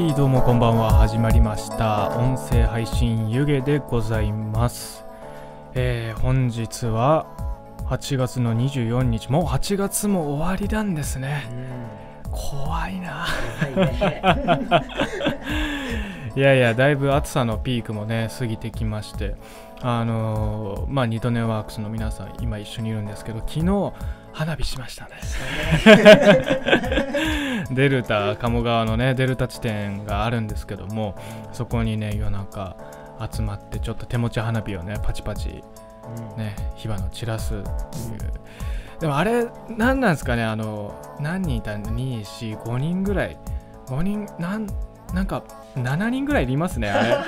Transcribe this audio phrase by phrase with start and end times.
[0.00, 0.94] はいどうもこんばんは。
[0.94, 2.16] 始まりました。
[2.16, 5.04] 音声配信湯気でございます、
[5.74, 7.26] えー本日は
[7.84, 9.30] 8月の24日。
[9.30, 11.44] もう8月も終わりなんですね。
[12.30, 13.26] 怖いな。
[16.34, 19.36] いやいやだいぶ暑さのピークもね過ぎてきまして。
[19.82, 23.92] あのーまあニトネワークスの皆さん今一緒にいるんですけど昨日
[24.32, 25.10] 花火しましたね
[27.70, 31.14] デルタ鴨川のねデルタ地点があるんですけども
[31.52, 32.76] そこにね夜中
[33.32, 35.62] 集まってちょっと手持ち花火をねパチパチ
[36.36, 37.70] ね火花を散らすっていう。
[39.00, 41.82] でもあれ何なんですかねあの何人いたん？
[41.82, 43.38] だ245人ぐらい。
[43.86, 44.26] 5人？
[44.38, 44.66] なん
[45.14, 45.42] なんか
[45.76, 47.18] 7人ぐらいいりますねあれ。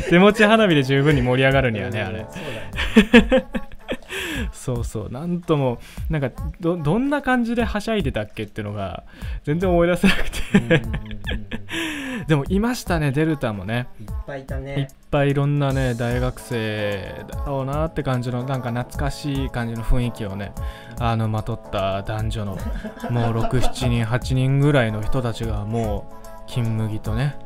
[0.08, 2.26] 手持ち花火で十分に盛り上がるにはねあれ
[4.52, 5.10] そうそう。
[5.10, 5.78] なんとも
[6.10, 9.04] なんかどどんな感じではしゃいでたっけっていうのが
[9.44, 10.82] 全然思い出せなくて。
[12.26, 13.86] でもいましたねデルタもね。
[14.00, 20.52] いっぱいいたいっねぱいいろんなね大学生だろうなって感じのなんか懐かしい感じの雰囲気をね
[20.98, 22.52] あのまとった男女の
[23.10, 27.36] もう67人8人ぐらいの人たちがもう金麦とね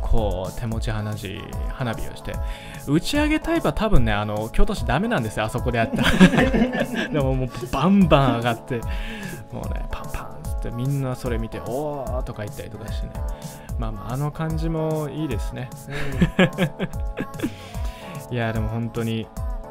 [0.00, 1.38] こう手持ち花火
[1.72, 2.34] 花火をして
[2.90, 6.10] 打ち上げタイプは多分ねあの京都市ダメなんですよあそこでやったら。
[7.08, 8.80] でももうバンバン上がって
[9.52, 10.26] もうねパンパン
[10.58, 13.12] ってみんなそれ見ておーとか言ったりとかしてね。
[13.78, 15.70] まあまああの感じもいいですね。
[18.30, 19.26] いやでも本当に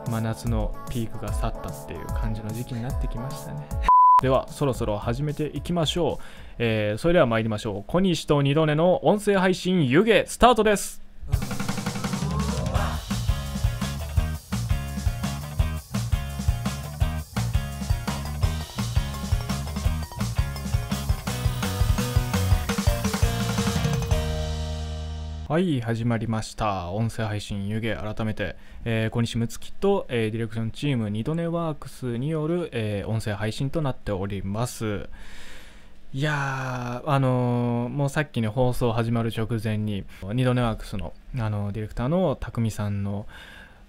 [0.10, 3.68] 真夏のピークが去ったっていう感じの時期になってきましたね。
[4.22, 6.24] ではそろそろ始めていきましょう、
[6.58, 7.84] えーそれでは参りましょう。
[7.86, 11.02] 小西と二度寝の音声配信湯気スタートです
[25.50, 26.92] はい始まりました。
[26.92, 28.56] 音声配信湯気改めて、
[28.86, 35.10] えー小西睦月と、えーディレクションチーム二度寝ワークスによる、えー音声配信となっております。
[36.14, 43.26] いやーあのーもうさっきね放送始まる直前に二度寝ワークスの、あのディレクターの匠さんの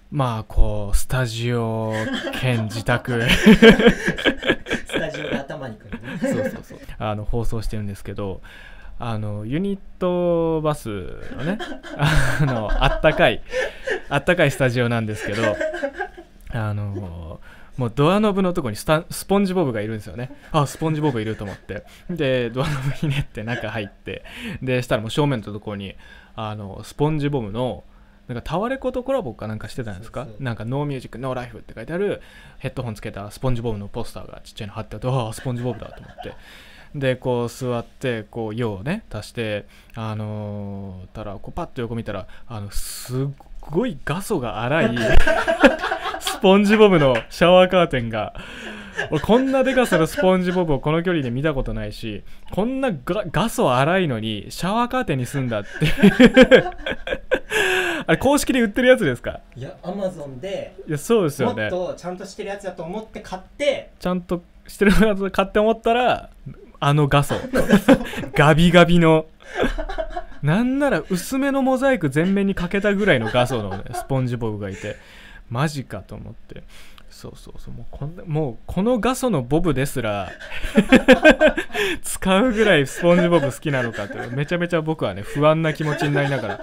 [0.09, 1.93] まあこうスタジオ
[2.41, 3.21] 兼自宅。
[3.29, 6.17] スタジオが頭にくるね。
[6.19, 6.79] そうそうそう。
[6.97, 8.41] あの放送してるんですけど
[9.03, 10.89] あのユニットバス
[11.35, 11.57] のね
[11.97, 13.41] あのあったかい
[14.09, 15.55] あったかいスタジオなんですけど
[16.53, 17.39] あの
[17.77, 20.29] もうドアノブのとこにスタスポンジボブがいるんですよね。
[20.51, 21.83] あスポンジボブいると思って。
[22.09, 24.23] でドアノブひねって中入って
[24.61, 25.95] でしたらもう正面のところに
[26.35, 27.83] あのスポンジボブの
[28.27, 30.27] なんかタワレコとコラボかなんかしてたんですか？
[30.39, 32.21] なんかノーミュージックノーライフって書いてある
[32.59, 36.33] ヘッドホンつけたスポンジボブのポスターがちっちゃいの貼ってあってああスポンジボブだと思って
[36.95, 39.65] でこう座ってこう用をね足して
[39.95, 43.27] あのーたらこうパッと横見たらあのすっ
[43.61, 44.95] ごい画素が荒い
[46.19, 48.33] スポンジボブのシャワーカーテンが。
[49.09, 55.69] 俺こんなでかさのスポンジボブをこの距離で見たことないしこんな画画素荒いのにシャワーカーテンにすんだって
[58.05, 59.39] あれ公式で売ってるやつですか？
[59.55, 66.29] いやアマゾンでいやそうですもっよねとちゃんとしてるやつだと思って買ってちゃんとしてるやつ買って思ったら
[66.81, 67.35] あの画素。
[68.35, 69.27] ガビガビの。
[70.41, 74.97] なんなら薄めのモザイク全面にかけたぐらいの画素の、ね、 スポンジボブがいて。
[75.49, 76.63] マジかと思って。
[77.11, 77.73] そうそうそう。
[77.75, 80.31] もうこんなもうこの画素のボブですら
[82.01, 86.61] 使うぐらいスポンジボブ好きなのかってめちゃめちゃ僕はね不安な気持ちになりながら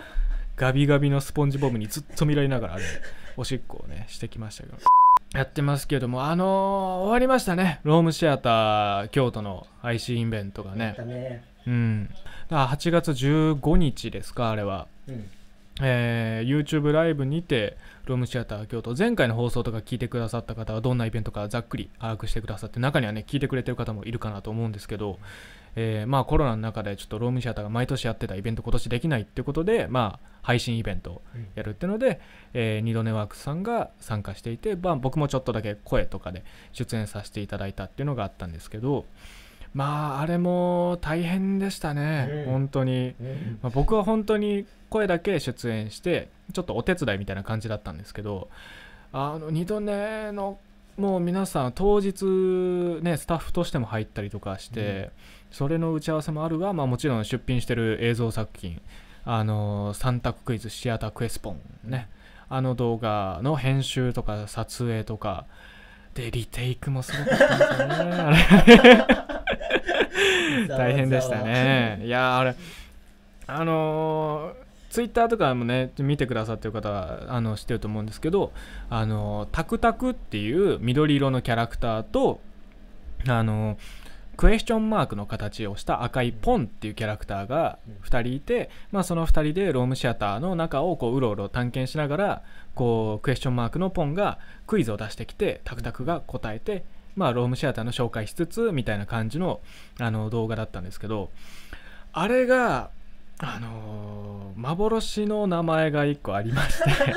[0.57, 2.85] ガビガビのスポンジボブにずっと見られながらあれ
[3.37, 4.79] おしっこをねしてきましたけど
[5.35, 7.81] やってますけどもあのー終わりましたね。
[7.85, 10.95] ロームシアター京都の IC イベントがね。
[10.97, 11.45] だね。
[11.67, 12.11] うん。
[12.51, 14.87] あ8月15日ですかあれは。
[15.07, 15.27] うん。
[15.83, 17.77] えー YouTube ライブにて
[18.07, 25.19] ロームシアター京都前回の放送とか聞いてくださった方はどんなイベントかざっくり把握してくださって中にはね聞いてくれてる方もいるかなと思うんですけど、
[25.77, 31.23] えーまあコロナの中でちょっとロームシアターが毎年やってたイベント今年できないってことでまあ配信イベントを
[31.55, 32.21] やるっていうので、
[32.55, 39.05] えー、二度寝ワークスさんが参加していて、まあ、僕もちょっとだけ声とかで出演させていただいたっていうのがあったんですけど
[39.75, 42.53] まああれも大変でしたね、うん。
[42.53, 43.59] 本当に、うん。
[43.63, 48.49] まあ僕は本当に声だけ出演してちょっとお手伝いみたいな感じだったんですけど
[49.13, 50.59] あの二度寝の
[50.97, 52.25] もう皆さん当日
[53.03, 55.11] ねスタッフとしても入ったりとかして、
[55.51, 58.81] それの打ち合わせもあるが、まあ、もちろん出品してる映像作品。
[59.25, 62.09] あの3択クイズシアタークエスポンね。
[62.49, 65.47] あの動画の編集とか撮影とか。
[66.15, 68.07] でリテイクもすごかったんですよ
[68.87, 69.07] ね。
[70.77, 72.01] 大変でしたね。
[72.03, 72.57] いやーあれ。
[73.47, 74.53] あの
[74.91, 78.53] ツイッターとかもね見てくださってる方はあの知ってると思うんですけど
[78.91, 82.41] あのタクタクっていう緑色のキャラクターと
[83.27, 83.79] あの
[84.39, 92.43] クエスチョンマークの形をした赤いポンっていうキャラクターが2人いて、まあ、その2人でロームシアターの中をこううろうろ探検しながら
[92.77, 94.39] こうクエスチョンマークのポンが
[94.69, 96.85] クイズを出してきてタクタクが答えて、
[97.17, 99.61] まあ、ロームシアターの紹介しつつみたいな感じの
[99.99, 101.31] あの動画だったんですけど
[102.13, 102.91] あれが
[103.41, 106.85] あのー幻の名前が1個ありまして。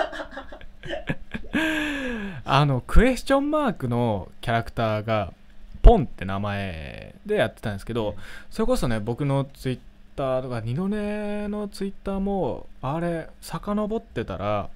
[2.45, 5.33] あのクエスチョンマークのキャラクターが
[5.81, 8.15] ポンって名前でやってたんですけど
[8.49, 9.79] それこそね僕のツイッ
[10.15, 14.69] ターとか二度寝のツイッターもあれ遡ってたら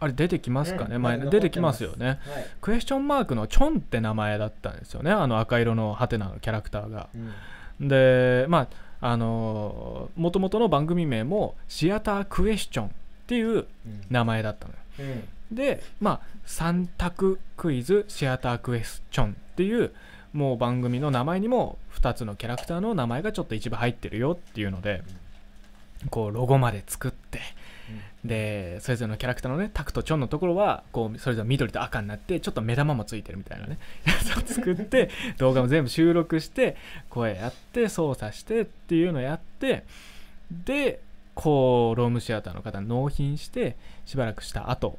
[0.00, 2.06] あれ出てきますかね、うん前出てきますよね。
[2.06, 2.18] はい。
[2.60, 7.08] クエスチョンマークのチョンって名前だったんですよねあの赤色のハテナのキャラクターが。
[7.80, 7.88] うん。
[7.88, 8.68] でま
[9.00, 12.90] ああのもともとの番組名もシアタークエスチョンっ
[13.26, 13.66] ていううん。
[14.10, 14.78] 名前だったのよ。
[15.00, 15.24] うん
[15.54, 19.92] でまあ3択クイズシアタークエスチョンっていう
[20.32, 25.02] もう番組の名前にも2つのキャラクターの名前がちょっと一部入ってるよっていうので
[26.10, 27.40] こうロゴまで作って
[28.24, 36.76] でそれぞれのキャラクターのねタクとチョンのところはこうそれぞれ緑と赤になってちょっと目玉もついてるみたいなねやつを作って動画も全部収録して
[37.10, 39.84] 声やって操作してっていうのをやって
[40.50, 41.00] で
[41.34, 43.76] こうロームシアターの方納品して
[44.06, 44.98] しばらくした後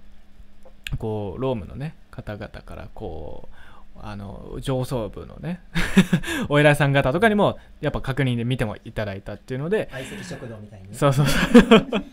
[0.97, 3.55] こうロームのね方々からこう
[4.01, 5.61] あの上層部のね
[6.49, 10.89] お偉いさん方とかにもやっぱ確認で見てもいただいたっていうので相席食堂みたいに。
[10.89, 11.39] ねそうそうそ
[11.77, 11.87] う。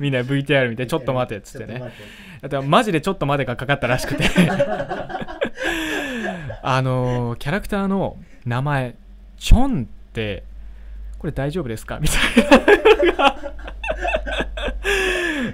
[0.00, 1.36] みんな VTR 見てちょっと待て。
[1.36, 1.80] っつってね。
[1.80, 2.60] ちょって。
[2.60, 4.24] マジでちょっと待てがかかったらしくて。
[6.62, 8.16] あのーキャラクターの
[8.46, 8.94] 名前
[9.38, 10.44] チョンって
[11.18, 11.98] これ大丈夫ですか？
[12.00, 12.16] みたい
[13.16, 13.36] な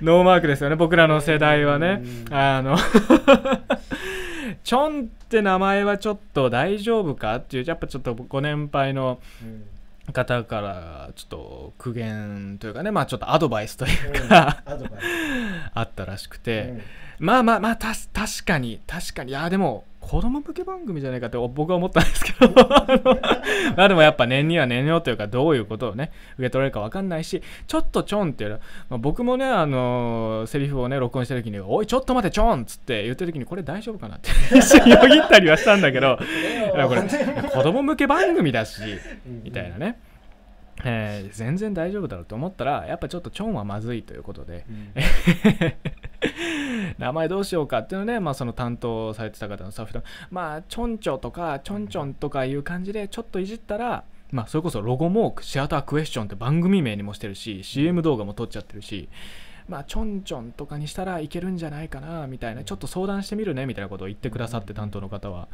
[0.03, 0.77] ノーマークですよね。
[0.77, 2.03] 僕らの世代はね。
[2.29, 2.35] うん。
[2.35, 2.77] あの。
[4.65, 7.65] チョンって名前はちょっと大丈夫かっていう。
[7.67, 9.65] やっぱちょっとご年配のうん。
[10.11, 12.91] 方からちょっと苦言というかね。
[12.91, 14.29] まあちょっとアドバイスといううん。
[14.29, 14.63] か
[15.75, 16.81] あったらしくスて、
[17.19, 19.31] まあまあまあ確かに確かに。
[19.31, 22.49] いやでも子供向け番組じゃないかって僕は思ったんですけど。
[23.77, 36.17] まあでもやっぱ年には年よというかどういうことをね受け取れるか分かんないしちょっとちょんっていうのは、まあ、僕もねあのセリフをね録音した時に「おいちょっと待てちょん!」っつって言ってる時にこれ大丈夫かなって一 瞬よぎったりはしたんだけど。
[36.19, 36.25] こ
[36.95, 37.03] れ
[37.43, 38.81] 子供向け番組だし
[39.27, 39.43] うん。
[39.45, 39.99] みたいなね、
[40.85, 44.65] えー全然大丈夫だろうと思ったらやっぱちょっとチョンはまずいということで。
[44.69, 44.93] うん
[46.99, 59.09] 名前どうしようかっていうので、まあ、その担当されてた方のスタッフとまあちょんちょとかちょんちょんとかいう感じでちょっといじったらまあそれこそロゴもシアタークエスチョンって番組名にもしてるし CM 動画も撮っちゃってるし
[59.69, 65.49] まあちょんちょんとかにしたらいけるんじゃないかなみたいなちょっと相談してみるねみたいなことを言ってくださって担当の方は。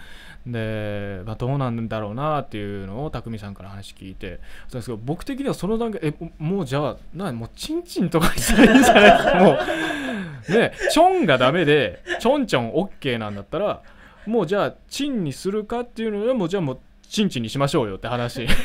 [0.46, 4.38] で、まあ、どうなんだろうなっていうのを匠さんから話聞いて
[4.68, 9.02] そうですけど僕的にはその段階えもうじゃあなもうチンチンとかにしたらいいんじゃない？
[9.04, 9.58] ですかもう
[10.48, 13.82] ねチョンがダメでちょんちょん OK なんだったら
[14.26, 18.46] もうじゃあチンにするかっていうのでもうじゃあもうチンチンにしましょうよって話。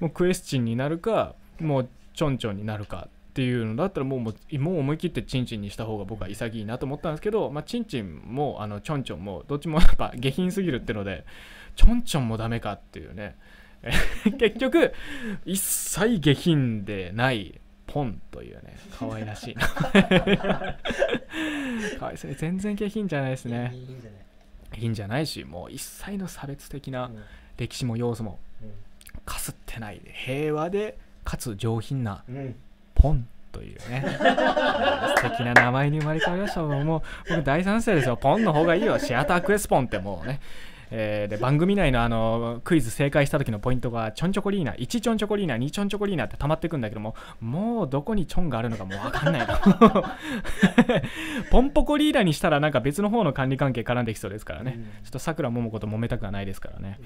[0.00, 4.32] もうクエスチンになるかもうちょんちょんになるかっていうのだったらもうも
[4.72, 11.24] う思い切ってチンチンにした方が僕は潔いなと思ったんですけど、まあ、チンチンもあのちょんちょんもどっちもやっぱ下品すぎるっていうので
[11.76, 13.36] ちょんちょんもダメかっていうね。
[14.38, 14.92] 結局
[15.44, 17.60] 一切下品でない。
[17.94, 19.54] ポンというね 可愛らしい。
[21.98, 22.34] 可愛いですね。
[22.34, 23.72] 全然下品じゃないですね。
[23.74, 24.16] いいんじゃない？
[24.72, 27.22] 下品じゃないしもう一切の差別的なうん。
[27.56, 28.40] 歴史も要素も
[29.24, 30.00] かすってない。
[30.00, 32.24] で平和でかつ上品な
[32.96, 34.04] ポンというね。
[35.16, 36.62] 素敵な名前に生まれ変わりました。
[36.62, 38.16] もう僕大賛成ですよ。
[38.16, 38.98] ポンの方がいいよ。
[38.98, 40.40] シアタークエスポンってもうね
[40.90, 49.54] えーで番組内のあのクイズ正解した時のポイントがちょんちょこリーナ1ちょんちょこリーナ2ちょんちょこリーナって溜まってくんだけどももうどこにちょんがあるのかもう分かんないの。
[51.50, 54.84] ポンポコリーナにしたらなんか別の方の管理関係絡んできそうですからね、うん。
[54.84, 56.98] ちょっとさくらももこと揉めたくはないですからね。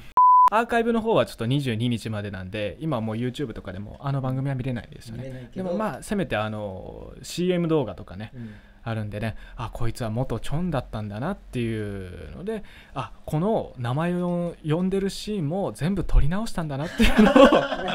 [0.50, 5.50] アーカイブの方はちょっと22日までなんで今はもう YouTube とかでもあの番組は見れないですよね。
[5.54, 8.32] でもまあせめてあの CM 動画とかね。
[8.34, 8.50] うん
[8.88, 12.64] あるんでねあこいつは元チョンだったんだなっていうので
[12.94, 17.34] あこの名前を呼んでるシーンも全部撮り直したんだなっていうのを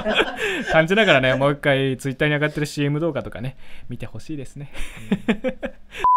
[0.71, 3.57] 感じながらねもう一回 Twitter に上がってる CM 動画とかね
[3.89, 4.71] 見てほしいですね。
[5.27, 6.12] うん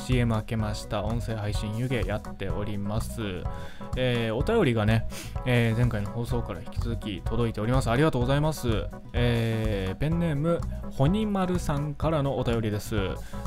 [0.00, 1.04] CM 開けました。
[1.04, 3.20] 音声配信湯気やっております、
[3.96, 5.06] えーお便りがね、
[5.46, 7.90] えー前回の放送から引き続き届いております。
[7.90, 8.68] ありがとうございます、
[9.12, 12.96] えーペンネームほにまるさんからのお便りです、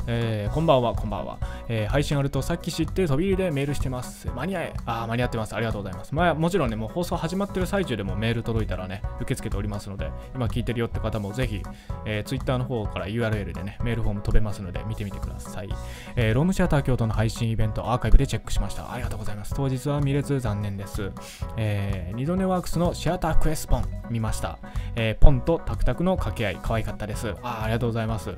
[0.06, 11.62] えーこんばんはこんばんは、えー配信あるとさっき知って飛び入りでメールしてます間に合えあ間に合ってますありがとうございますまあもちろんねもう放送始まってる最中でもメール届いたらね受け付けておりますので今聞いてるよって方もぜひ、
[12.04, 15.68] えー、Twitter の方から URL でねメールフォーム飛べますので見てみてください
[16.16, 18.92] えーロームシアター京都の配信イベントアーカイブでチェックしました。
[18.92, 19.54] ありがとうございます。
[19.54, 21.10] 当日は見れず残念です。
[21.56, 24.58] えー、二度寝ワークスのシアタークエスポン見ました。
[24.96, 27.34] えーポンとタクタクの掛け合い、可愛かったです。
[27.42, 28.36] あーありがとうございます。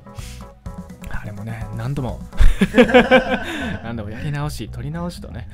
[1.10, 2.20] あれもね、何度も
[3.82, 5.48] 何度もやり直し、撮り直しとね、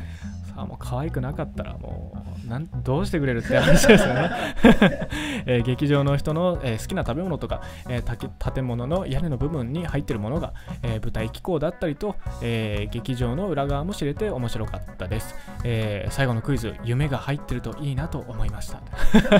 [0.54, 2.12] さあもう可愛くなかったらも
[2.44, 4.30] うなんどうしてくれるって話ですよね、
[5.46, 18.80] えー劇場の人の、えー好きな食べ物とか、えー建物の屋根の部分に入ってるものが、えー舞台機構だったりと、えー劇場の裏側も知れて面白かったです、えー最後のクイズ夢が入ってるといいなと思いました。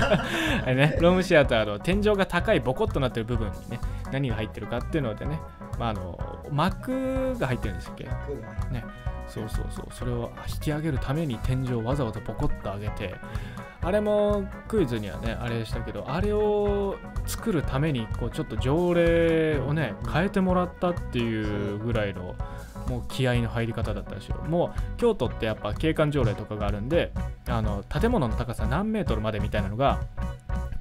[0.73, 3.79] ね、ロームシアターの天井が高いボコッとなってる部分にね
[4.11, 5.39] 何が入ってるかっていうのでね、
[5.77, 6.17] まあ、あの
[6.51, 8.05] 幕が入ってるんですっけ？
[8.05, 8.83] ね、
[9.33, 9.85] そうそうそう。
[9.91, 13.15] それを引き上げるために天井をわざわざポコッと上げて
[13.81, 22.35] あれもクイズにはねあれでしたけどあれを作るためにこうちょっと条例をね変えてもらったっていうぐらいの
[22.87, 27.11] もう気合の入り方だったでしょもう京都ってやっぱ景観条例とかがあるんで
[27.47, 30.01] あの建物の高さ何メートルまでみたいなのが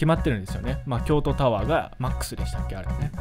[0.02, 0.82] 決まってるんですよね。
[0.84, 3.12] まあ、京都タワーがマックスでしたっけあれね。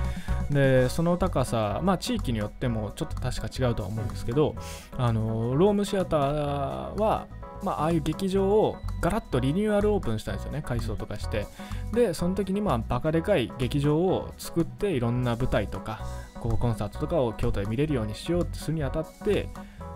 [0.50, 4.56] でその高さ、まあ、地域によってもちょっと確か違うとは思うんですけど
[4.98, 7.28] あのロームシアターは、
[7.64, 11.46] まあああいう劇場をガラッとリニューアルオープンしたんですよね改装とかして
[11.94, 16.04] でその時にまあバカでかい劇場を作っていろんな舞台とか
[16.42, 19.50] こうコンサートとかを京都で見れるようにしようとするにあたって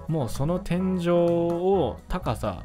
[0.08, 2.64] もうその天井を高さ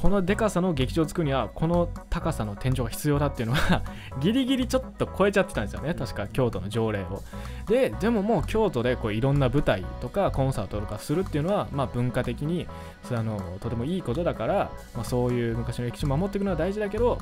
[0.00, 3.82] このでかさの劇場を作るにはこの高さの天井が必要だっていうのが
[4.20, 5.92] ギリギリちょっと超えちゃってたんですよね。
[5.92, 7.22] 確か京都の条例を。
[7.66, 12.66] ででももう京都でこういろんな舞台とかコンサートとかするっていうのは、まあ、文化的に
[13.04, 17.18] それあのとてもいいことだから、まあ、そういう昔の歴史を守っていくのは大事だけど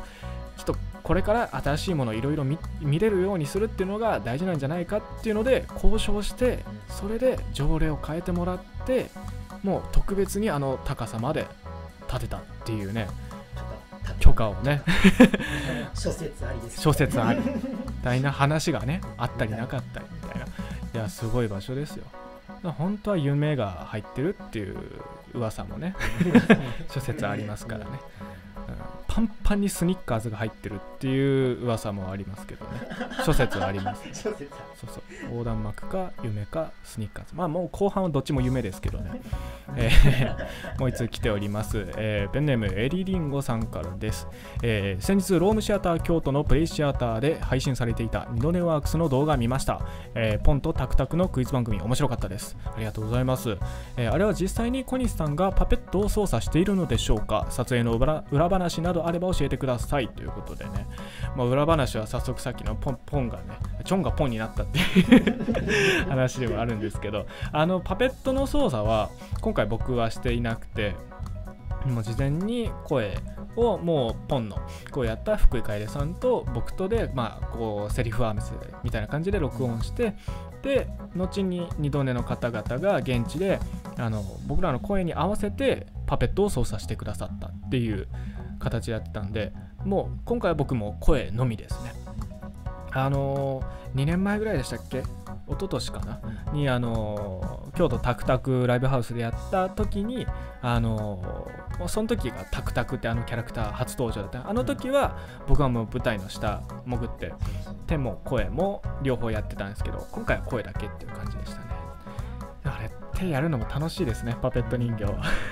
[0.56, 9.10] ちょっとこれから新しいものをいろいろ見見れるようにするっていうのが大事なんじゃないかっていうので交渉してそれで条例を変えてもらって
[9.64, 11.46] もう特別にあの高さまで
[12.08, 12.57] 建てた。
[12.68, 13.08] っていうね。
[14.20, 14.82] 許可をね。
[15.94, 16.80] 諸説ありです。
[16.82, 17.40] 諸説あり。
[17.40, 17.54] み
[18.04, 20.46] たいな話がねあったりなかったりみたいな。
[20.46, 20.48] い
[21.04, 22.04] やすごい場所ですよ。
[22.62, 24.76] 本当は夢が入ってるっていう
[25.32, 25.94] 噂もね。
[26.92, 28.17] 諸説ありますからね、うん
[29.18, 32.70] パンパンにスニッカーズが入ってるっていう噂もありますけどね。
[33.26, 34.04] 諸説あります。
[34.12, 35.02] 諸説そうそう。
[35.32, 37.34] 横断幕か夢かスニッカーズ。
[37.34, 39.20] まあもう後半はどっちも夢ですけどね、
[39.74, 44.28] えーもう一つ来ております、えーペンネームエリリンゴさんからです、
[44.62, 49.80] えー先日ロームシアター京都のプレイシアターで配信されていたニドネワークスの動画見ました、
[50.14, 52.56] えーポンとタクタクのクイズ番組面白かったです。
[52.64, 53.56] ありがとうございます、
[53.96, 57.46] えーあれは実際に小西さんがパペットを操作しているのでしょうか？
[57.50, 60.86] 撮影の裏裏話などあれば教えてくださいということでね、
[61.36, 69.10] まあ、裏話は早速さっきのポンポンがねチョンがポンになったっていう 話ではあるんですけどあのパペットの操作は
[69.40, 70.94] 今回僕はしていなくて
[71.86, 73.16] もう事前に声
[73.56, 74.58] をもうポンの
[74.90, 78.52] こうやった福井楓さんと僕とでまあこうセリフアーメス
[78.84, 80.14] みたいな感じで録音して
[80.62, 83.58] で後に2度寝の方々が現地で
[83.96, 88.08] あの僕らの声に合わせてパペットを操作してくださったっていう
[88.58, 89.52] 形だったんで
[89.84, 91.92] もう今回は僕も声のみですね。
[92.92, 93.62] あの
[93.94, 94.98] 2年前ぐらいでしたっけ？
[95.00, 95.04] 一
[95.52, 96.20] 昨年かな？
[96.52, 100.26] にあの京都タクタクライブハウスでやった時に
[100.62, 101.48] あの
[101.86, 104.48] その時がタクタクってあのキャラクター初登場だった。
[104.48, 107.32] あの時は僕はもう舞台の下潜って
[107.86, 111.67] 手も声も両方やってたんですけど今回は声だけっていう感じでしたね
[113.18, 115.06] 手やるのも楽しいですねパペット人形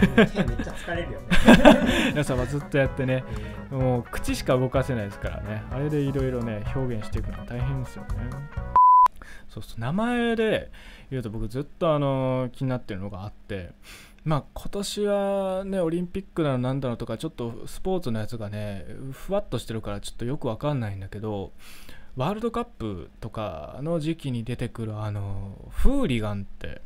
[0.04, 1.26] 手めっちゃ疲れるよね。
[2.10, 3.24] 皆さんはずっとやってね
[3.70, 5.64] もう口しか動かせないですからね。
[5.72, 8.08] あれでいろいろね表現していくのは大変ですよね。
[9.48, 10.70] そうそう名前で
[11.10, 13.72] 言うと僕ずっとあの気になってるのがあって
[14.24, 21.52] まあ今年はねオリンピックだのなんだのとかちょっとスポーツのやつがねふわっとしてるからちょっとよくわかんないんだけど
[22.16, 26.82] ワールドカップとかの時期に出てくるあのフーリガンって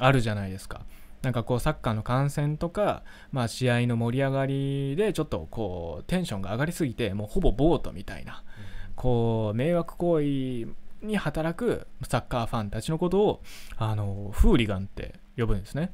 [0.00, 0.82] あるじゃないですか。
[1.22, 8.44] なんかこうサッカーの観戦とか、まあ、試合の盛り上がりでちょっとこうテンションが上がりすぎてもうほぼボートみたいな
[8.94, 10.24] こう迷惑行為
[11.00, 13.42] に働くサッカーファンたちのことを
[13.78, 15.92] あのフーリガンって呼ぶんですね。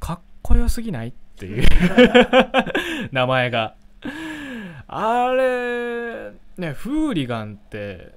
[0.00, 1.64] かっこよすぎないっていう
[3.12, 3.76] 名前が。
[4.88, 8.12] あれねフーリガンって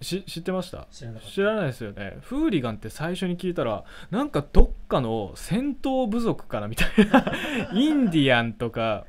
[0.00, 0.86] し知ってました？
[1.20, 2.16] 知らないですよね。
[2.22, 7.32] フーリガンって最初に聞いたらなんかどっかの戦闘部族かなみたいな
[7.78, 9.04] インディアンとか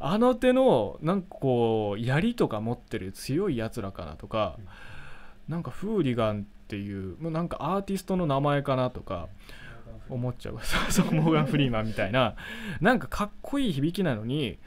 [0.00, 4.58] あの手のなんかこう槍とか持ってる強いやつらかなとか
[5.48, 9.28] なんかフーリガンっていうもうなんかアーティストの名前かなとか
[10.08, 10.58] 思っちゃう。
[10.64, 12.34] そうそうモーガン・フリーマンみたいな。
[12.80, 14.58] なんかかっこいい響きなのに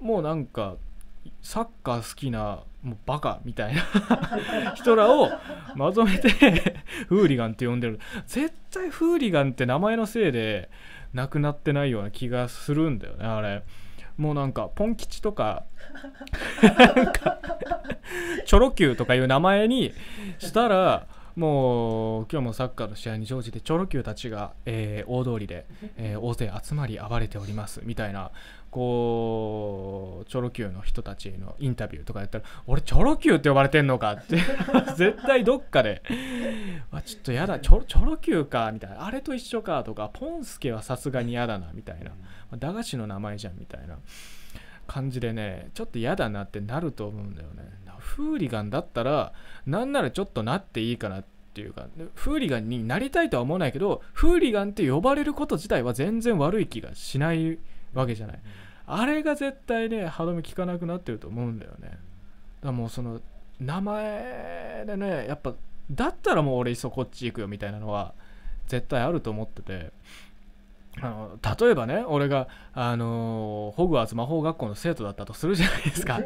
[0.00, 0.76] もうなんか
[1.42, 3.82] サッカー好きなもうバカみたいな
[4.76, 5.28] 人らを
[5.74, 6.28] まとめて
[7.08, 7.98] フーリガンって呼んでる。
[8.26, 10.70] 絶対フーリガンって名前のせいで
[11.12, 13.62] 亡くなってないような気がするんだよねあれ。
[14.16, 15.64] もうなんかポン吉とか
[16.62, 17.38] なんか
[18.46, 19.92] チョロ Q とかいう名前に
[20.38, 21.06] したら
[21.36, 25.66] もう今日もサッカーの試合に乗じてチョロ Q たちが、えー大通りで、
[25.96, 28.32] えー大勢集まり暴れておりますみたいな
[28.70, 34.36] こうチョロ Q の人たちのインタビューとかやったら俺チョロ Q って呼ばれてんのかって。
[34.96, 36.02] 絶対どっかで。
[36.90, 37.58] あちょっとやだ。
[37.58, 39.06] チョロチョロ Q かみたいな。
[39.06, 42.12] あれと一緒かとかポンスケはさすがに嫌だなみたいな。
[42.56, 43.98] 駄菓子の名前じゃんみたいな。
[44.86, 47.78] 感じでねちょっと嫌だなってなると思うんだよね。
[47.98, 49.32] フーリガンだったら
[49.66, 57.58] なんならちょっとなっていいかなっていうかフーリガンになりたいとは思わないけどフーリガンって呼ばれること自体は全然悪い気がしない
[57.94, 58.38] わけじゃない。
[58.86, 61.88] あれが絶対ね歯止め効かなくなってると思うんだよね。
[61.88, 61.98] だか
[62.62, 63.20] らもうその
[63.60, 65.54] 名前でねやっぱ
[65.90, 68.14] だったらもう俺いっそこっち行くよみたいなのは
[68.66, 69.92] 絶対あると思ってて。
[71.00, 76.18] あの例えばね俺が、あのーホグワーツ魔法学校の生徒だったとするじゃないですか。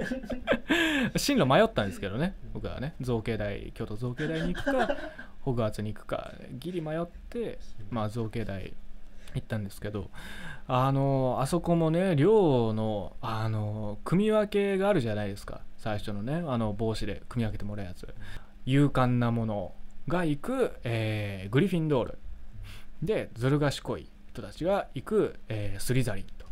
[1.16, 2.94] 進路迷ったんですけどね僕はね。
[3.00, 4.96] 造形大京都造形大に行くか
[5.42, 7.58] ホグワーツに行くかギリ迷って
[7.90, 8.72] まあ造形大
[9.34, 10.10] 行ったんですけど
[10.66, 15.60] あのあそこもね寮のあの組み分けがあるじゃないですか。
[15.76, 18.06] 最初のねあの帽子で組み分けてもらうやつ。
[18.66, 19.74] 勇敢なもの
[20.06, 22.18] が行く、えーグリフィンドール。
[23.02, 26.46] でずる賢い人たちが行く、えースリザリンと。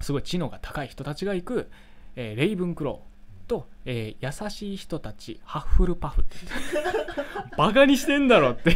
[0.00, 1.70] すごい知能が高い人たちが行く、
[2.16, 6.36] えーレイブンクローと、えー優しい人たちハッフルパフって。
[7.58, 8.74] バカにしてんだろって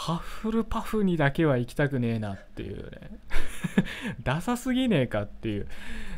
[0.00, 3.18] ハッフルパフにだけは行きたくねえなっていうね。
[4.24, 5.66] ダサすぎねえかっていう。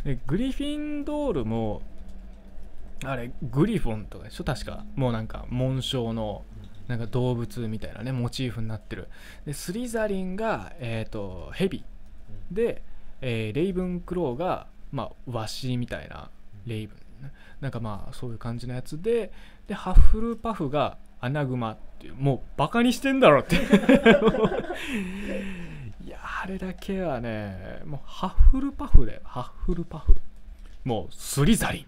[0.05, 1.83] でグリフィンドールも
[3.05, 4.45] あれグリフォンとかでしょ？
[4.45, 4.85] 確か。
[4.95, 6.45] もうなんか紋章の
[6.87, 9.09] なんか動物みたいなねモチーフになってる。
[9.47, 11.85] でスリザリンがえっ、とヘビ。
[12.53, 12.83] で、
[13.21, 16.31] えーレイブンクローがまあワシみたいな
[16.67, 17.33] レイブンね。
[17.61, 19.33] なんかまあそういう感じのやつで
[19.67, 23.55] でハッフルパフがアナグマってもうバカにしてんだろって。
[26.05, 30.17] いやあれだけはねもうハッフルパフだよハッフルパフ。
[30.85, 31.87] もうスリザリン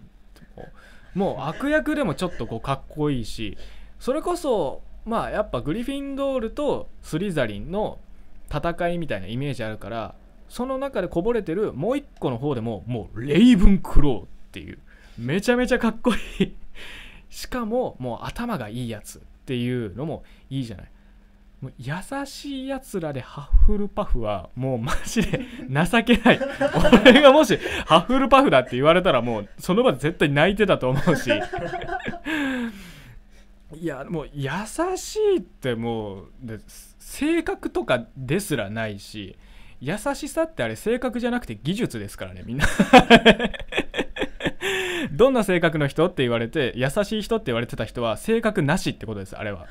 [0.55, 3.57] もうもう悪役でもちょっとこうかっこいいし
[3.99, 7.99] それこそまあやっぱグリフィンドールとスリザリンの
[8.49, 10.15] 戦いみたいなイメージあるから
[10.47, 14.79] その中でこぼれてるもう一個の方でももうレイブンクローっていう
[15.17, 16.53] めちゃめちゃかっこいい。
[17.35, 20.91] しかももう頭がいいやつっていうのもいいじゃない。
[21.59, 21.93] もう優
[22.25, 26.39] しいやつらでハッフルパフはもうマジで情けない。
[27.03, 31.29] 俺がもしハッフルパフだって言われたらもうその場で絶対泣いてたと思うし。
[33.73, 34.49] いやもう優
[34.95, 36.59] しいってもうで
[36.99, 39.37] 性格とかですらないし
[39.81, 42.65] 優しさってあれ性格じゃなくて技術ですからねみんな
[45.11, 49.67] どんな性格の人って言われて優しい人って言われてた人は性格なしってことですあれは。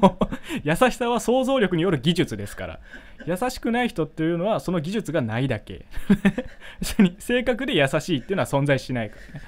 [0.64, 2.80] 優しさは想像力による技術ですから。
[3.26, 5.84] 優しくない人っていうのはその技術がないだけ。
[7.18, 9.46] 性格で優しいっていうのは存在しないからね。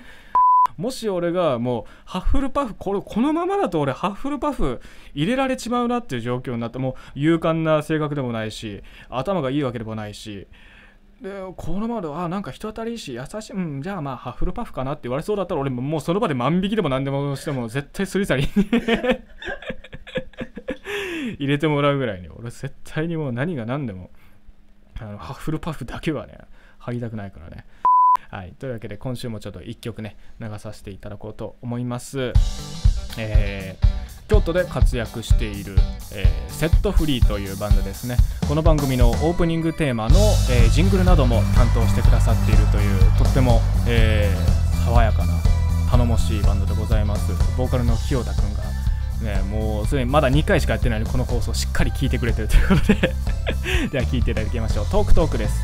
[0.76, 4.80] もし俺がもうハッフルパフこれこのままだと俺ハッフルパフ
[5.14, 10.46] 入れられちまうなっていう状況になってもう勇敢な性格でもないし頭がいいわけでもないし
[11.22, 18.48] でこのままであなんか人当たりいいし優しいうんじゃあまあハッフルパフかなって言われそうだったら俺ももうその場で万引きでも何でもしても絶対すり去り
[21.38, 24.10] 入れてもらうぐらいに俺絶対にもう何が何でも
[24.98, 26.38] あのハッフルパフだけはね
[26.78, 27.64] 入りたくないからね。
[28.30, 32.32] はい、というわけで今週もちょっと1曲ね流させていただこうと思います、
[33.18, 33.76] え、
[34.32, 35.76] 京都で活躍している、
[36.10, 38.16] えー、セットフリーというバンドですね。
[38.48, 40.16] この番組のオープニングテーマの、
[40.50, 44.34] えー、ジングルなども担当してくださっているというとっても、え
[44.86, 45.34] 爽やかな
[45.90, 47.30] 頼もしいバンドでございます。
[47.58, 48.62] ボーカルの清田くんが
[49.20, 53.14] ね、もうすでにまだ2回しかやってないのでこの放送しっかり聞いてくれてるということで。
[53.92, 54.86] では聞いていただきましょう。
[54.86, 55.60] トークトークです。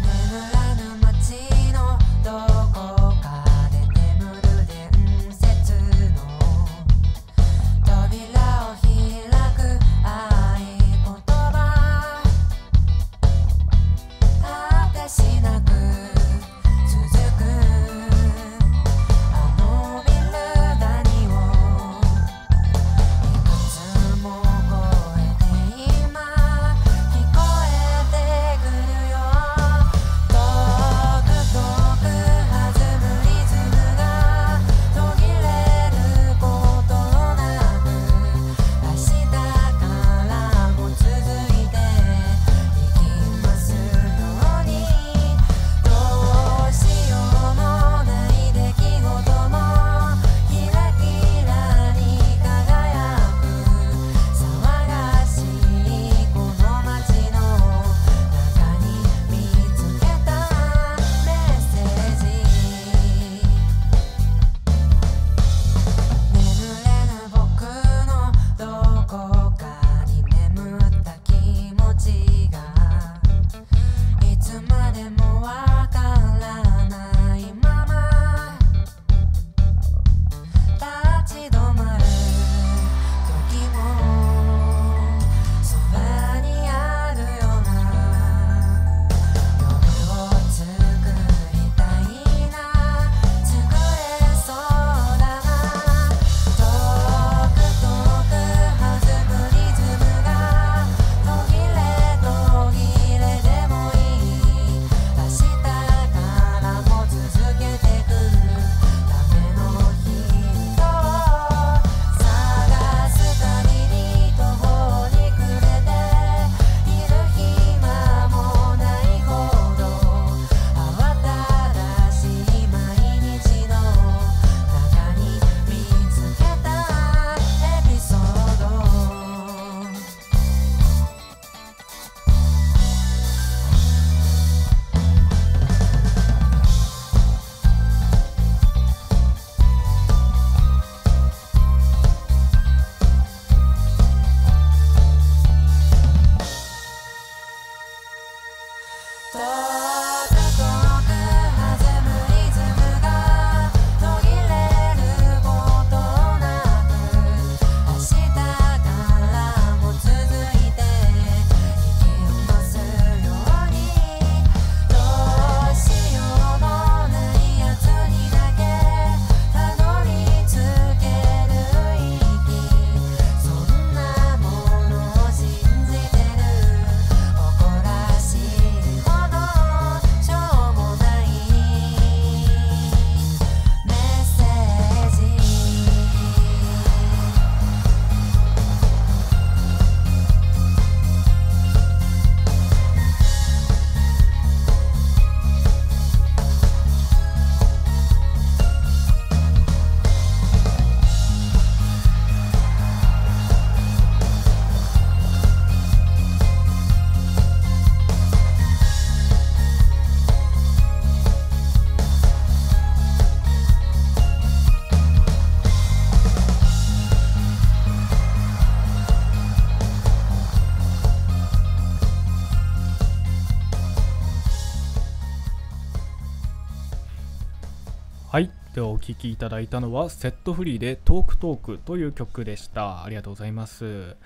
[229.09, 233.05] 聴きいただいたのはセットフリーでトークトークという曲でした。
[233.05, 234.17] ありがとうございます、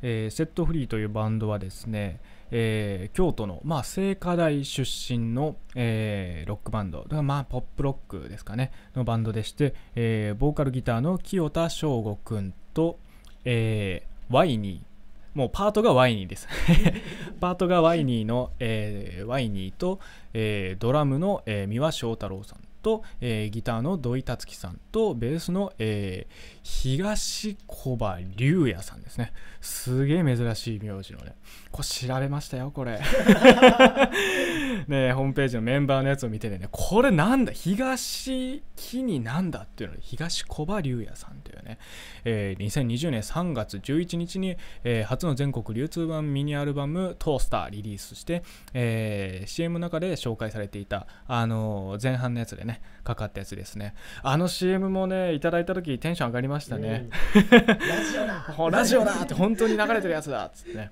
[0.00, 7.06] えーセットフリーというバンドはですね、えー京都の、まあ、聖火台出身の、えーロックバンド。
[7.22, 8.72] まあポップロックですかね。
[8.96, 12.98] のバンドでして、えーボーカルギターの清田翔吾くんと、
[13.44, 15.38] えーワイニー。
[15.38, 16.48] もうパートがワイニーです。
[17.40, 20.00] パートがワイニーの、えーワイニーと、
[20.32, 22.69] えードラムの、えー三輪翔太郎さん。
[22.82, 29.32] と、えーギターの土井達樹さんとベースの、えー東小葉龍也さんですね。
[29.60, 31.34] すげえ珍しい名字のね。
[31.72, 33.00] これ調べましたよこれ。
[34.88, 36.68] ねホームページのメンバーのやつを見ててね。
[36.70, 37.52] これなんだ？
[37.52, 41.78] 東木になんだっていうので東小葉龍也さんというね、
[42.24, 48.42] えー2020年3月11日に、えー初の全国流通版ミニアルバム「トースター」リリースして、
[48.74, 52.80] えー CM の中で紹介されていた、あのー前半のやつでね
[53.14, 53.94] かかったやつですね。
[54.22, 58.40] あの CM もねいただいた時テンション上がりましたね、 ラジオだ。
[58.40, 59.34] ほラジオだって。
[59.34, 60.90] 本当に流れてるやつだっつってね、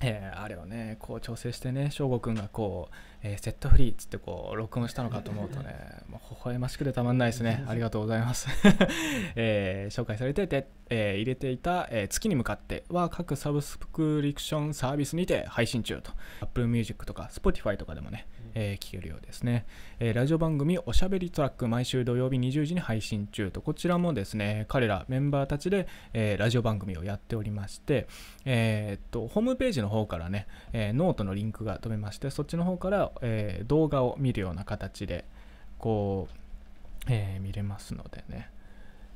[0.00, 7.64] えーあれをねこう調整してね翔吾くんがこう、えーセットフリーっつってこう録音したのかと思うとねもう微笑ましくてたまんないですね。
[7.68, 8.48] ありがとうございます、
[9.36, 16.10] えー紹介されてて、えー入れていた、えー月に向かっては各サブスクリプションサービスにて配信中と。
[16.40, 19.66] Apple Music とか Spotify とかでもね、えー聞けるようですね、
[19.98, 28.06] えーラジオ番組おしゃべりトラック毎週土曜日20時に配信中とこちらもですね彼らメンバーたちで、えーラジオ番組をやっておりまして、
[28.44, 35.24] えっとホームページの方からね、えノートのリンクが飛べましてそっちの方から、え動画を見るような形で
[35.78, 36.36] こう、
[37.08, 38.50] え見れますのでね。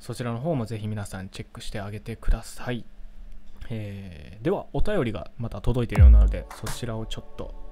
[0.01, 2.85] そちらの方もぜひ皆さんチェックしてあげてください、
[3.71, 7.66] えーではお便りがまた届いているようなのでそちらをちょっと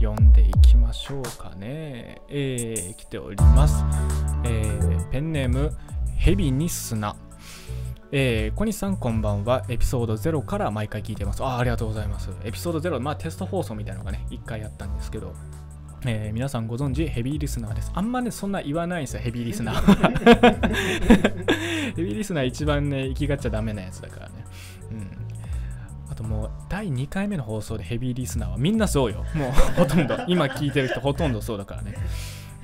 [0.00, 2.20] 読んでいきましょうかね。
[2.28, 3.84] えー来ております。
[4.44, 5.76] えーペンネーム、
[6.16, 7.16] ヘビニスナ。
[8.12, 9.64] えー小西さんこんばんは。
[9.68, 11.42] エピソード0から毎回聞いてます。
[11.42, 12.30] あありがとうございます。
[12.44, 15.32] エピソード0、まあテスト放送みたいなのがね、1回やったんですけど、
[16.06, 17.90] えー皆さんご存知ヘビーリスナーです。
[17.94, 19.84] あんまね、そんな言わないんですよ、ヘビーリスナー。
[21.96, 24.34] ヘビーリスナー一番ね、生きがっちゃダメなやつだからね。
[24.92, 25.27] うん。
[26.10, 29.24] あともう第2回目の放送でヘビーリスナーはみんなそうよ。
[29.34, 31.94] もうほとんど、今聞いてる人 ほとんどそうだからね。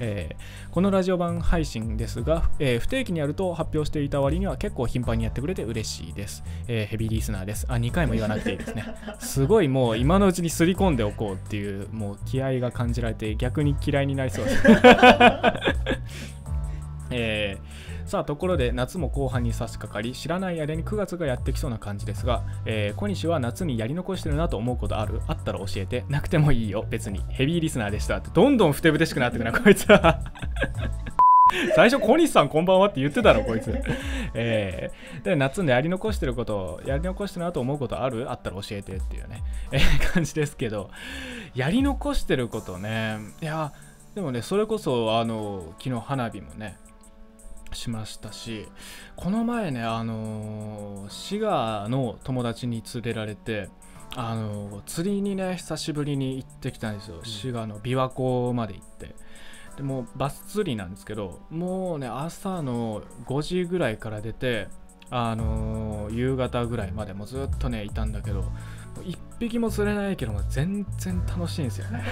[0.00, 6.42] えーこのラジオ版配信ですが、えー不定期にやると発表していた割には結構頻繁にやってくれて嬉しいです。
[6.66, 7.64] えーヘビーリスナーです。
[7.68, 8.84] あ、2回も言わなくていいですね。
[9.20, 14.62] すごいもう今のうちにすり込んでおこうっていう、もう気合が感じられて逆に嫌いになりそうです。
[17.10, 17.73] えー
[18.06, 25.20] さあところで夏も後半に差し掛かり知らない間に9月がやってきそうな感じですが、えー小西は夏にやり残してるなと思うことある？
[25.26, 26.04] あったら教えて。
[26.08, 26.84] なくてもいいよ。
[26.90, 27.20] 別に。
[27.30, 28.28] ヘビーリスナーでしたって。
[28.32, 29.90] どんどんふてぶてしくなってくなこいつ。
[29.90, 30.20] は
[31.76, 33.74] 最初小西さんこんばんはって言ってたのこいつ。
[34.34, 38.30] えーで夏にやり残してることやり残してるなと思うことある？
[38.30, 40.90] あったら教えてっていうね、えー感じですけど。
[41.54, 43.18] やり残してることね。
[43.40, 43.72] いや
[44.14, 46.76] でもねそれこそあの昨日花火もね
[47.74, 48.68] しましたし
[49.16, 53.68] この前ねあのー滋賀の友達に連れられて
[54.16, 59.14] あのー釣りにね久しぶりに行ってきたんですよ、滋賀の琵琶湖まで行って。
[59.76, 64.68] でもうバス釣りなんですけどもうね朝の5時ぐらいから出て
[65.10, 68.48] あのー夕方ぐらいまでもうずっとねいたんだけども
[69.00, 72.04] う一匹も釣れないけども全然楽しいんですよね。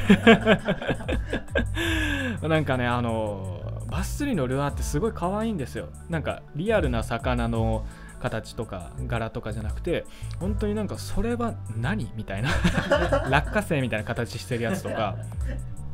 [2.42, 5.88] なんかねあのーバス釣りのルアーってすごい可愛いんですよ。
[6.08, 7.84] なんかリアルな魚の
[8.20, 10.04] 形とか柄とかじゃなくて
[10.38, 12.50] 本当になんかそれは何みたいな。
[13.30, 15.16] 落花生みたいな形してるやつとか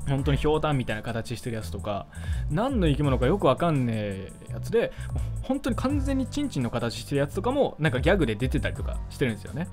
[0.09, 2.07] 本当にひょうたんみたいな形してるやつとか
[2.51, 4.93] 何の生き物かよくわかんねえやつで
[5.43, 9.69] 本当に完全にチンチンの形してるやつとかもなんかギャグで出てたりとかしてるんですよね。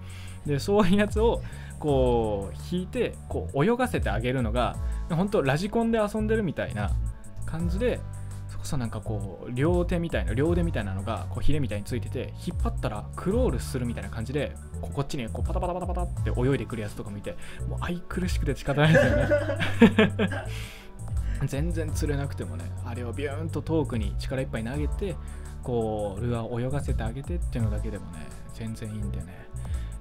[0.46, 1.42] でそういうやつを
[1.80, 4.76] こう引いてこう泳がせてあげるのが
[5.10, 6.92] 本当ラジコンで遊んでるみたいな
[7.46, 8.00] 感じで
[8.66, 17.38] こそなんかこう両手みたいな両腕みたいなのがこうヒレみたいについてて引っ張ったらクロールするみたいな感じでこうこっちにこうパタパタパタパタって泳いでくるやつとか見て
[17.70, 19.28] もう愛くるしくて仕方ないですよね。
[21.46, 25.16] 全然釣れなくてもねあれをビューンと遠くに力いっぱい投げて
[25.62, 29.46] こうルアーを泳がせてあげてっていうのだけでもね全然いいんでね。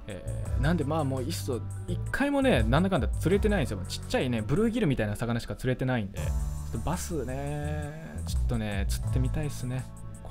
[0.07, 3.79] えーなんでまあもういっそ一回もねなんだかんだ釣れてないんですよ。
[3.87, 6.19] ちっちゃいねブルーギルみたいな魚しか釣れてないんで。
[6.19, 9.85] ちょっとバスねちょっとね釣ってみたいですね。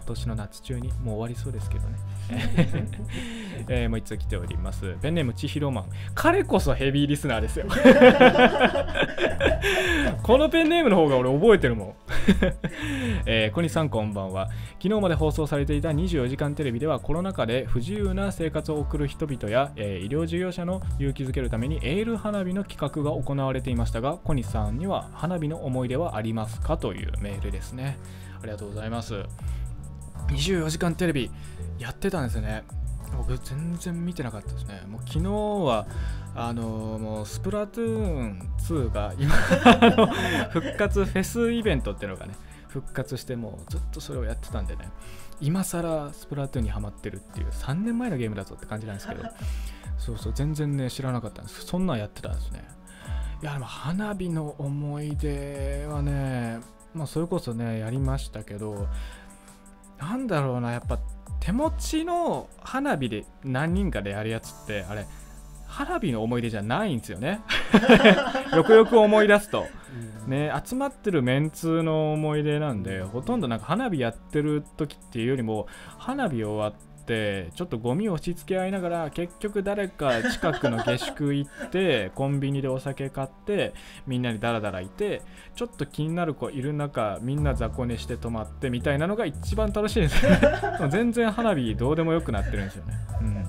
[0.05, 1.99] 年の夏中にもう終わりそうですけどね。
[3.69, 4.97] えーもう一つ来ております。
[5.01, 5.85] ペンネームちひろマン。
[6.15, 7.67] 彼こそヘビーリスナーですよ。
[10.23, 11.95] このペンネームの方が俺覚えてるもん。
[13.27, 14.49] えー小西さんこんばんは。
[14.83, 26.77] 昨日まで放送されていた24時間テレビではコロナ禍で不自由な生活を送る人々や、えー医療事業者の勇気づけるためにエール花火の企画が行われていましたが小西さんには花火の思い出はありますか？
[26.77, 27.97] というメールですね。
[28.43, 29.23] ありがとうございます。
[30.29, 31.31] 24時間テレビ
[31.79, 32.65] やってたんですよね。
[33.17, 34.83] 僕全然見てなかったですね。
[34.89, 35.87] もう昨日は
[36.35, 36.63] あの
[37.01, 39.35] もうスプラトゥーン2が今
[40.51, 42.35] 復活フェスイベントっていうのがね
[42.69, 44.89] 復活してもうずっとそれをやってたんでね
[45.41, 49.23] 今更スプラトゥーンにハマってるっていう3年前のゲームだぞって感じなんですけど。
[49.97, 51.65] そうそう全然ね知らなかったんです。
[51.65, 52.67] そんなんやってたんですね。
[53.43, 56.59] いやでも花火の思い出はね
[56.95, 58.89] まあそれこそねやりましたけど
[59.99, 60.99] なんだろうなやっぱ
[61.41, 65.07] 手持ちの花火で何人かでやるやつってあれ
[65.67, 67.41] 花火の思い出じゃないんですよね。
[68.55, 69.67] よくよく思い出すと。
[70.27, 75.67] ね集まってるメンツの思い出なんでほとんどなんか花火やってる時っていうよりも
[75.99, 83.75] 花火終わってちょっとゴミを押し付け合いながら結局誰か近くの下宿行って コンビニでお酒買って
[84.07, 85.23] みんなにダラダラいて
[85.55, 90.25] ちょっと気になる子いる中みんな雑魚寝して泊まってみたいなのが一番楽しいです。
[90.27, 90.39] ね
[90.91, 92.95] 全然花火どうでもよくなってるんですよね。
[93.21, 93.47] うん。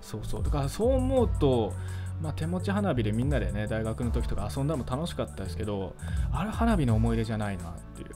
[0.00, 0.42] そうそう。
[0.42, 1.72] だからそう思うと
[2.20, 5.94] まあ、手持ち花火でみんなでね大学の時とか遊んだのも楽しかったですけど
[6.32, 8.08] あれ花火の思い出じゃないなっていう。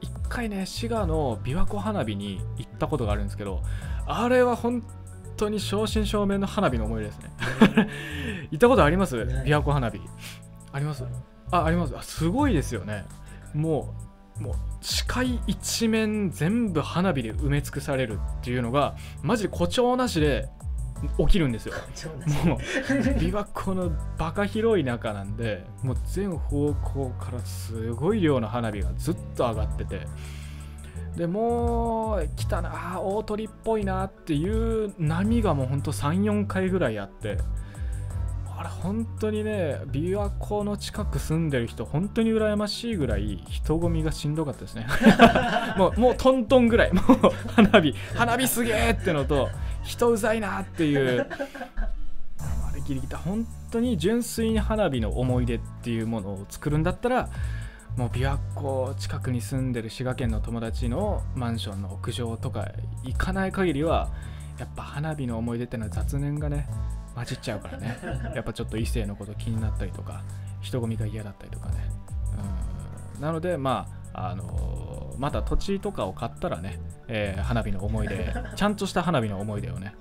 [0.00, 3.62] 一回ね滋賀の琵琶湖花火に行ったことがあるんですけど
[4.06, 4.82] あれは本
[5.36, 7.30] 当に正真正銘の花火の思い出ですね。
[8.50, 9.16] 行ったことあります？
[9.16, 10.00] 琵琶湖花火。
[10.72, 11.04] あります？
[11.50, 11.96] ああります。
[11.96, 13.04] あすごいですよね。
[13.54, 13.94] も
[14.38, 20.48] うもう視界一面全部花火で埋め尽くされるっていうのがマジで誇張なしで
[21.18, 21.74] 起きるんですよ。
[22.44, 30.06] もう琵琶湖のバカ広い中なんでもう全方向からすごい量の花火がずっと上がってて。
[31.16, 37.38] でもう来たなあー大鳥っぽいなっていう波がもうほんと34回ぐらいあって。
[38.58, 44.88] あれ本当にね琵琶湖の近く住んでる人本当に羨ましいぐらい人混みがしんどかったですね。
[45.78, 46.90] もうもうトントンぐらい。
[46.92, 47.04] もう
[47.54, 49.48] 花火花火すげえってのと
[49.88, 51.26] 人うざいなっていう。
[52.38, 53.16] あれギリギリ。
[53.16, 57.30] 本当に純粋に花火の思い出っていうものを作るんだったら
[57.96, 62.68] もう琵琶湖近くに住んでる滋賀県の友達のマンションの屋上とか
[63.02, 64.10] 行かない限りは
[64.58, 66.68] やっぱ花火の思い出っていうのは雑念がね
[67.14, 67.98] 混じっちゃうからね。
[68.34, 70.22] やっぱちょっと異性のこと気になったりとか
[70.60, 71.74] 人混みが嫌だったりとかね。
[73.16, 73.20] うん。
[73.22, 76.78] なのでまああのーまた土地とかを買ったらね、
[77.08, 79.94] えー花火の思い出ちゃんとした花火の思い出をね。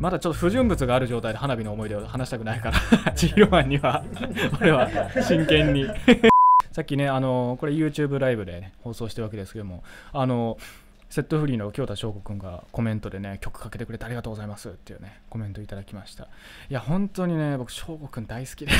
[0.00, 2.72] まだちょっと不純物がある状態で花火の思い出を話したくないか
[3.04, 4.04] ら 千尋マンには
[4.60, 4.88] 俺は
[5.22, 5.86] 真剣に。
[6.72, 16.24] さっきねあのーこれ YouTube ライブで、ね、放送してるわけですけどもあのーセットフリーの京田翔吾くんがコメントでね曲かけてくれてありがとうございますっていうねコメントいただきました。
[16.24, 16.26] い
[16.70, 18.72] や本当にね僕翔吾くん大好きで。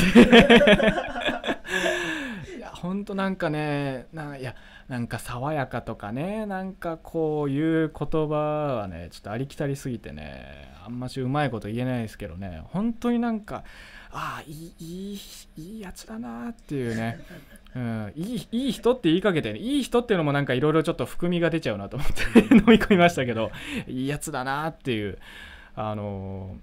[2.56, 4.56] いや本当なんかねないや
[4.88, 13.64] なんか爽やかとかねなんかこういう言葉はねちょっとありきたりすぎてねあんましうまいこと言えないですけどね本当になんか
[14.10, 15.20] ああいいい
[15.56, 17.18] いいいやつだなっていうね。
[17.74, 23.50] うん、いいいい人って言いかけて、ね、いい人っていうのもなんかいろいろちょっと含みが出ちゃうなと思って 飲み込みましたけど
[23.88, 25.18] いいやつだなっていう
[25.74, 26.56] あの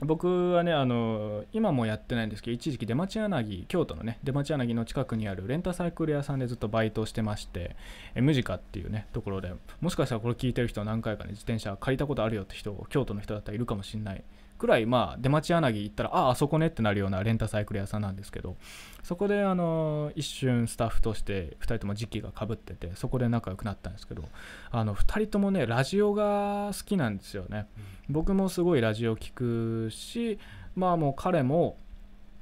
[0.00, 7.76] 僕はねあの今もやってないんですけど一時期出町柳京都のね出町柳の近くにあるレンタサイクル屋さんでずっとバイトをしてまして
[8.14, 14.24] えムジカっていうねところでもしかしたらこれ聞いてる人は何回かね自転車借りたことあるよって人京都の人だったらいるかもしれない。
[14.58, 18.56] くらいまあ出町柳行ったらああそこねってなるようなレンタサイクル屋さんなんですけど
[19.02, 24.24] そこであの一瞬スタッフとして2人とも時期がかぶっててそこで仲良くなったんですけど
[24.70, 27.66] あの2人ともねラジオが好きなんですよね、
[28.08, 30.38] 僕もすごいラジオ聞くし
[30.74, 31.76] まあもう彼も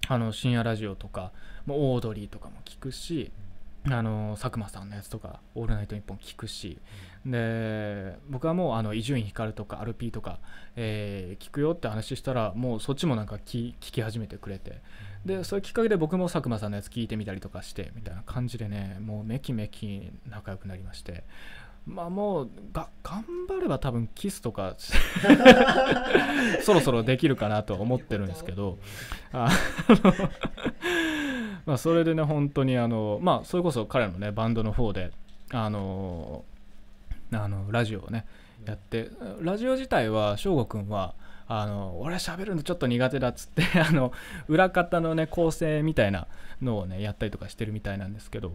[0.08, 1.32] あの深夜ラジオとか
[1.66, 3.30] もうオードリーとかも聞くし
[3.90, 6.78] あの佐久間さんのやつとか「オールナイトニッポン」聞くし。
[7.26, 10.40] で僕はもうあの伊集院光とかアルピーとか、
[10.74, 14.80] えー聞くよって話したらもうそっちもなんか聞聞き始めてくれて。
[15.24, 21.24] でそういうきっかけで僕も佐久間さんのやつ聞いてみたりとかしてみたいな感じでねもうめきめき仲良くなりまして。
[21.84, 24.76] まあもうが頑張れば多分キスとか
[26.62, 28.78] そろそろできるかなとは思ってるんですけど。
[29.32, 29.50] あ
[29.88, 30.30] の
[31.66, 35.12] まあそれでね本当にあのまあそれこそ彼のねバンドの方で
[35.50, 36.44] あの
[37.32, 38.26] あのラジオをね
[38.66, 39.10] やって
[39.40, 41.14] ラジオ自体は翔吾くんは
[41.48, 44.12] あの俺喋るのちょっと苦手だっつってあの
[44.48, 46.26] 裏方のね構成みたいな
[46.60, 48.54] のをねやったりとかしてるみたいなんですけど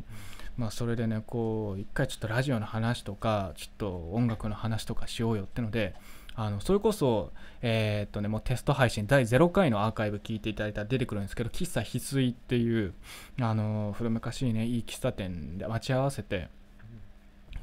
[0.58, 5.96] まあそれでねこう一回ちょっとラジオの話とかちょっと音楽の話とかしようよってので
[6.40, 7.34] あのそれこそ
[7.64, 12.94] えーっとねもうテスト配信第0回のアーカイブ聞いていただいたら出てくるんですけど喫茶翡翠っていう
[13.42, 16.48] あの古昔ねいい喫茶店で待ち合わせて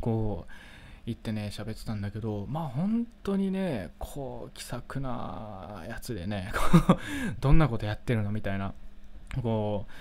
[0.00, 0.52] こう
[1.06, 6.50] 行ってね喋ってたんだけどまあ本当にねこう気さくなやつでね
[7.40, 8.32] どんなことやってるの？
[8.32, 8.74] みたいな
[9.40, 9.92] こう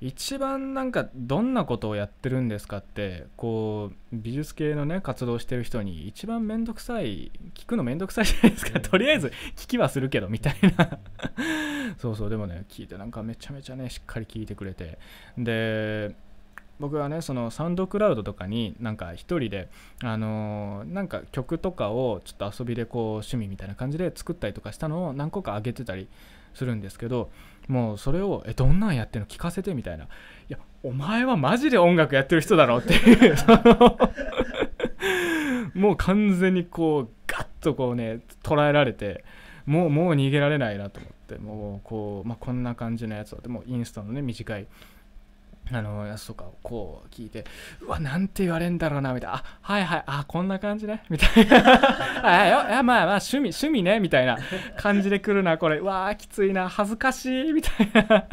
[0.00, 8.82] 一番なんかどんなことをやってるんですかってこう美術系のね活動してる人に一番めんどくさい聞くのめんどくさいじゃないですか、うん。
[8.82, 10.98] とりあえず聞きはするけどみたいな。
[11.98, 14.98] そうそうでもね聞いてなんかめちゃめちゃねしっかり聞いてくれて。
[15.36, 16.14] で
[16.78, 19.68] 僕はねそのサウンドクラウドとかになんか一人で
[20.02, 26.08] あのーなんか曲とかをちょっと遊びでこう趣味みたいな感じで作ったりとかしたのを何個か上げてたり
[26.54, 27.30] するんですけど
[27.68, 30.04] もうそれをえどんなんやってるの聞かせてみたいな。
[30.04, 30.08] い
[30.48, 32.94] やお前はマジで音楽やってる人だろって。
[32.94, 32.96] い
[35.74, 39.24] うもう完全にこうガッとこうね捉えられて
[39.66, 41.20] もうもう逃げられないなと思って。
[41.38, 44.66] もうこう、まあ、こんな感じのやつをでもインスタのね短い
[45.72, 47.44] あのやつとかをこう聞いて
[47.80, 49.36] うわなんて言われんだろうなみたいな。
[49.36, 51.02] あはいはいあこんな感じね。
[51.10, 52.22] みたいな。
[52.22, 54.38] あいやまあまあ趣味趣味ねみたいな
[54.76, 55.78] 感じで来るなこれ。
[55.78, 56.68] うわーきついな。
[56.68, 57.52] 恥ずかしい。
[57.52, 58.24] みたいな。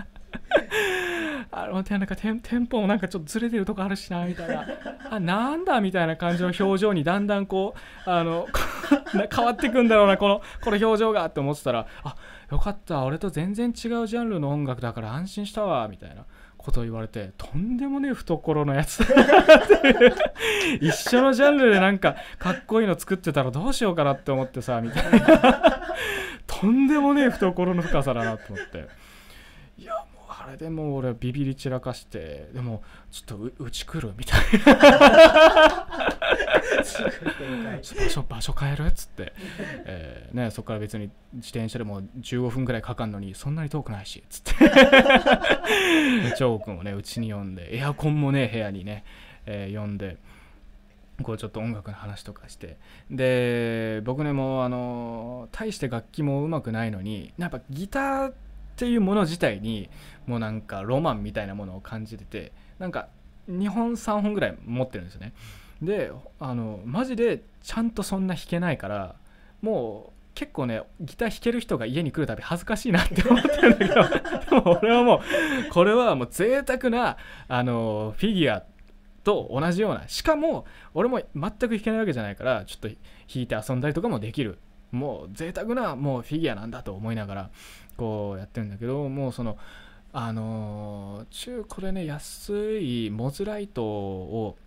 [1.51, 4.65] あのてなんかテンテンポもなんかちょっとずれてるとこあるしなみたいな。
[5.09, 7.73] あなんだみたいな感じの表情にだんだんこ
[8.05, 8.47] うあの
[9.13, 12.15] な変わってくんだろうなこのこの表情がって思ってたらあ
[12.51, 13.03] よかった。
[13.03, 13.73] 俺と全然違う
[14.07, 16.25] ジャンルの音楽だから安心したわみたいな。
[16.67, 19.87] ことを言われてとんでもねえ懐のやつだなって。
[19.87, 25.81] い う一緒のジャンルでなんかかっこいいの作ってたらどうしようかなって思ってさみたいな。
[26.45, 28.87] とんでもねえ懐の深さだなと思って。
[29.77, 29.93] いや
[30.47, 32.81] あれでもう俺ビビり散らかしてでも
[33.11, 34.13] ちょっとううち来る？
[34.17, 35.87] みたいな。
[37.99, 38.85] 場所場所変える？
[38.85, 39.33] っつって、
[39.85, 44.19] えーね、そこから別に自転車でも15分ぐらいかかんのにそんなに遠くないし？
[44.19, 44.53] っつって。
[46.37, 49.03] 張君をねうちに呼んでエアコンもね部屋にね、
[49.45, 50.15] えー呼んで
[51.23, 52.77] こうちょっと音楽の話とかして。
[53.11, 58.33] で僕ねもうあの大して楽器も上手くないのにやっぱギターっ
[58.77, 59.89] ていうもの自体に
[60.27, 63.07] もうなんかロマンみたいなものを感じててなんか
[63.49, 65.33] 2本3本ぐらい持ってるんですよね。
[65.81, 69.15] であのマジでちゃんとそんな弾けないから
[69.61, 75.19] もう結構ねギター弾ける人が家に来るたび恥ずかしいなって思ってるんだけどでも俺はもう
[75.71, 77.17] これはもう贅沢な
[77.47, 78.63] あのフィギュア
[79.23, 80.07] と同じような。
[80.07, 82.97] しかも俺も全く弾けないわけじゃないからちょっと弾
[83.35, 84.59] いて遊んだりとかもできる。
[84.91, 87.49] もう贅沢なもうフィギュアなんだと思いながら
[87.97, 89.57] こうやってるんだけどもうその
[90.13, 94.57] あの中これね安いモズライトを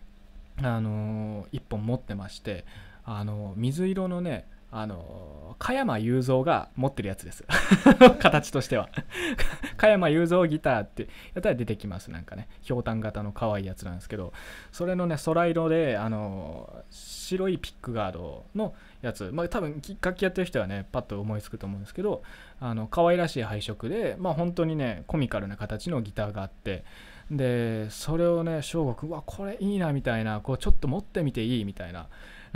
[0.62, 2.64] あのー、1本持ってまして
[3.04, 7.44] あの水色のねあの加山雄三が持ってるやつです。
[8.20, 8.88] 形としては。
[9.76, 11.02] 加山雄三ギターって
[11.34, 12.48] やったら出てきますなんかね。
[12.62, 14.32] ひょうたん型の可愛いやつなんですけど。
[14.70, 19.30] それのね空色であの白いピックガードのやつ。
[19.32, 22.22] まあ多分楽器やってる人はねパッと思いつくと思うんですけど
[22.60, 26.84] あの可愛らしい配色でまあ本当にねコミカルな形のギターがあって。
[27.30, 32.08] でそれをね翔吾君うわこれいいなみたいなこうちょっと持ってみていいみたいな。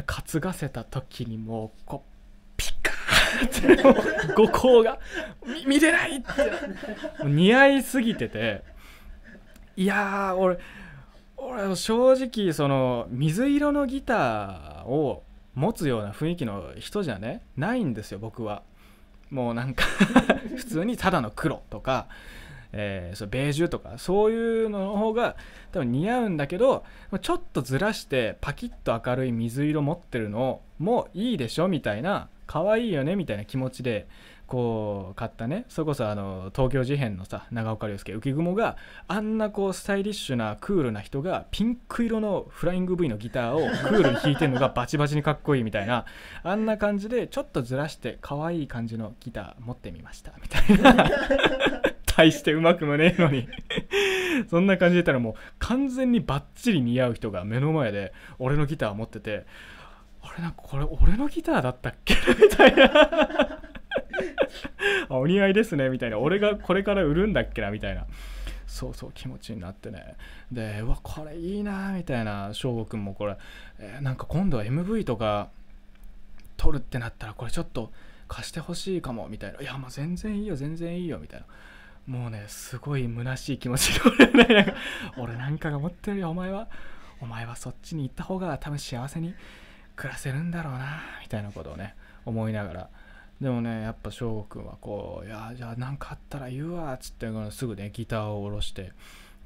[0.03, 2.11] 担がせた時にもうこう
[2.57, 4.99] ピカーって五光が
[5.67, 6.27] 見れないって。
[7.25, 8.63] 似合いすぎてて。
[9.77, 10.59] いや俺
[11.37, 15.25] 俺正直その水色のギターを
[15.55, 18.63] 持つような雰囲気の人じゃねないんですよ僕は。
[19.31, 19.85] もうなんか
[20.57, 22.07] 普通にただの黒とか、
[22.77, 25.37] えーそうベージュとかそういうのの方が
[25.73, 26.85] 多分似合うんだけど
[27.21, 34.07] ちょっとずらしてパキッと明るい水色持ってるのもいいでしょみたいな可愛いよねみたいな気持ちで
[34.47, 35.65] こう買ったね。
[35.69, 38.77] それこそあの東京事変のさ長岡亮介浮雲が
[39.09, 46.05] あんなこうスタイリッシュなクールな人がピンク色のフライング V のギターをクールに弾いてるのが バチバチにかっこいいみたいな
[46.43, 51.11] あんな感じでちょっとずらして可愛い感じのギター持ってみましたみたいな
[52.17, 53.49] 大してうまくもねえのに。
[54.51, 59.47] そんな感じで言ったらもう完全にバッチリ似合う人が目の前で俺のギター持ってて
[60.23, 62.15] あれなんかこれ俺のギターだったっけ？
[62.41, 63.61] みたいな。
[65.11, 65.89] お似合いですね。
[65.89, 66.19] みたいな。
[66.19, 67.71] 俺がこれから売るんだっけな？
[67.71, 68.07] みたいな。
[68.67, 70.15] そうそう気持ちになってね。
[70.51, 71.93] でうわこれいいな。
[71.93, 72.51] みたいな。
[72.53, 73.37] 翔吾くんもこれ、
[73.79, 75.51] えーなんか今度は MV とか
[76.57, 77.93] 撮るってなったらこれちょっと
[78.29, 79.29] 貸してほしいかも。
[79.29, 79.61] みたいな。
[79.61, 81.19] いやもう全然いいよ全然いいよ。
[81.19, 81.47] みたいな。
[82.07, 84.75] もうねすごい虚しい気持ちで俺,、ね、なんか
[85.17, 86.69] 俺なんかが思ってるよお前は。
[87.21, 89.35] お前はそっちに行った方が多分幸せに
[89.97, 91.95] 暮らせるんだろうなみたいなことをね
[92.27, 92.91] 思いながら。
[93.41, 98.93] でもねやっぱ翔吾くんはこう「いやじゃあ何かあったら言うわ」っつってすぐねギターを下ろして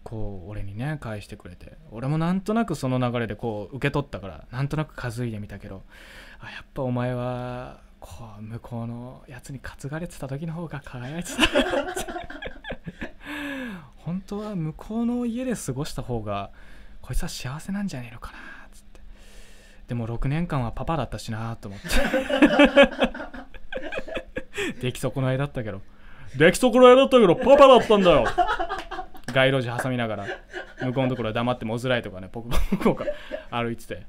[0.05, 1.77] こう俺にね返してくれて。
[1.91, 5.83] 俺もなんとなくその流れでこう受け取ったからなんとなく数いでみたけど
[6.41, 12.38] あやっぱお前はこう向こうのやつに担がれてた時の方が輝いてた
[13.97, 16.51] 本当は向こうの家で過ごした方が
[17.03, 18.39] こいつは幸せなんじゃねえのかな
[18.73, 19.01] つって。
[19.89, 21.89] でも6年間はパパだったしなと思って。
[24.81, 25.81] 出来損ないだったけど。
[26.37, 28.25] 出来損ないだったけどパパだったんだよ。
[29.33, 30.27] 街路樹挟みながら
[30.81, 33.05] 向こうのところは黙ってモズライトがねポクポクポク
[33.51, 34.07] 歩いてて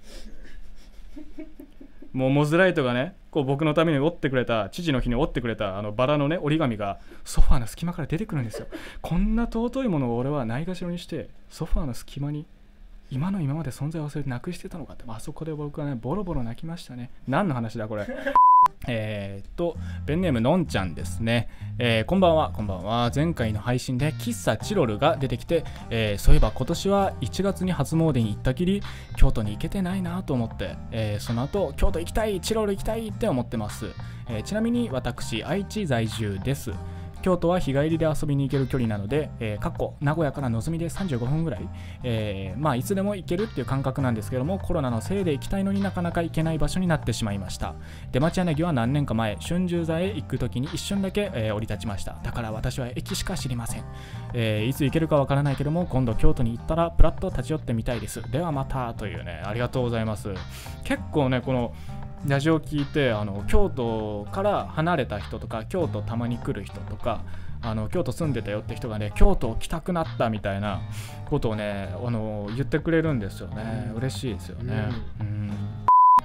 [2.13, 8.67] もうモズライトがねこう僕のために折ってくれた父の日に折ってくれたあのバラのね折り紙がソファーの隙間から出てくるんですよ。
[9.01, 12.45] こんな尊いものを俺はないがしろにしてソファーの隙間に
[13.11, 17.11] 今の今まで存在を忘れてなくしてたのかってあそこで僕はねボロボロ泣きましたね。
[17.27, 18.07] 何の話だこれ。
[18.87, 23.11] えー、っと、ペンネームのんちゃんですね、えー、こんばんは、こんばんは。
[23.13, 28.81] 前回の配信で喫茶チロルが出てきて、えー、そういえば今年は1月に初詣に行ったきり、
[29.15, 33.87] 京都に行けてないなと思って、えその後、京都行きたい、チロル行きたいって思ってます。
[34.29, 36.71] えちなみに私、愛知在住です。
[37.21, 41.69] 京都は日帰りで遊びに行ける距離なので、えー、かっこ名古屋からのぞみで35分ぐらい、
[42.03, 47.75] えー、まあいつでも行けるっていう感覚なんですけどもコロナのせいで行きたいのになかなか行けない場所になってしまいました。
[48.11, 52.17] 出町柳は何年か前春秋座へ行く時に一瞬だけ、えー、降り立ちました。
[52.23, 53.83] だから私は駅しか知りません、
[54.33, 58.21] えいつ行けるかわからないけども今度京都に行ったらプラッと立ち寄ってみたいです。
[58.31, 60.29] ではまたというねありがとうございます。
[60.83, 61.73] 結構ねこの
[62.27, 67.23] ラジオ聞いてあの京都から離れた人とか京都たまに来る人とか
[67.61, 70.81] あの京都住んでたよって人がね京都来たくなったみたいな
[71.29, 74.89] ことをねあの言ってくれるんですよね、うん、嬉しいですよね、
[75.19, 75.51] うん、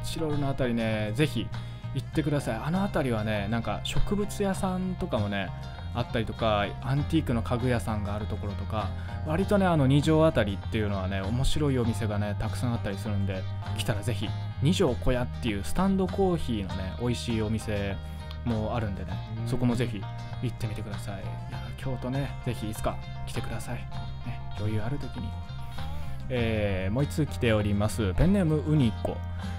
[0.04, 1.46] チロルの辺りねぜひ
[1.94, 2.56] 行ってください。
[2.56, 5.48] あの辺りはねなんか植物屋さんとかもね
[5.94, 8.90] あったりとかアンティークの家具屋さんがあるところとか
[9.26, 13.42] 割とねあの二条あたりっていうのはね面白いお店がねたくさんあったりするんで
[13.78, 14.28] 来たらぜひ
[14.62, 17.96] 二条小屋っていうスタンドコーヒーのね美味しいお店
[18.44, 19.12] もあるんでね
[19.46, 20.02] そこもぜひ
[20.42, 25.28] 行ってみてくださいいや京都ねぜひいつか来てください、ね、余裕ある時に
[26.28, 28.14] えー、もう一通来ております。
[28.14, 29.16] ペンネームウニコ。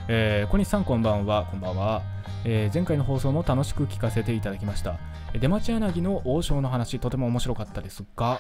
[0.08, 1.46] えー、小西さんこんばんは。
[1.46, 2.02] こんばんは。
[2.44, 4.98] えー、前回の放送も楽しく聞かせていただきました。
[5.40, 8.40] 出町柳の王将の話、とても面白かったですが、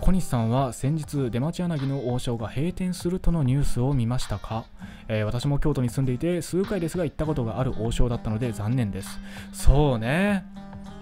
[0.00, 4.64] 小西さんは先日出町柳の王将が閉店するとのニュースを見ましたか、
[5.08, 9.20] えー、私も京都に住んでいて数回ですが行ったことがある王将だったので残念です。
[9.52, 10.46] そうね。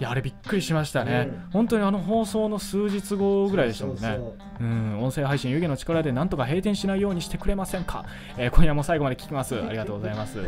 [0.00, 4.18] いやあれびっくりしましたね、うん、本当にあの放送の数日後ぐらいでしたもんね。
[4.60, 8.04] うん音声配信湯気の力でなんとか閉店しないようにしてくれませんか、
[8.36, 9.60] えー、今夜も最後まで聞きます。
[9.60, 10.38] ありがとうございます。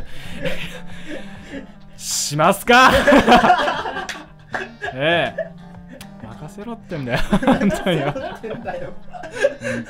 [1.96, 2.90] しますか？
[4.94, 5.50] ええ。
[6.26, 7.18] 任せろってんだよ。
[7.18, 8.14] 本当に本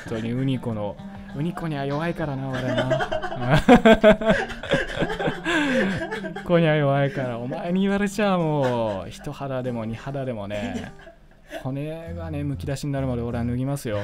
[0.08, 0.96] 当にウニコの。
[1.36, 3.62] ウニコには弱いからな俺な。
[6.44, 7.38] コには弱いから。
[7.38, 9.10] お前に言われちゃうもう。
[9.10, 10.92] 一肌でも二肌でもね。
[11.62, 13.98] 骨がねむき出しになるまで俺は脱ぎますよ。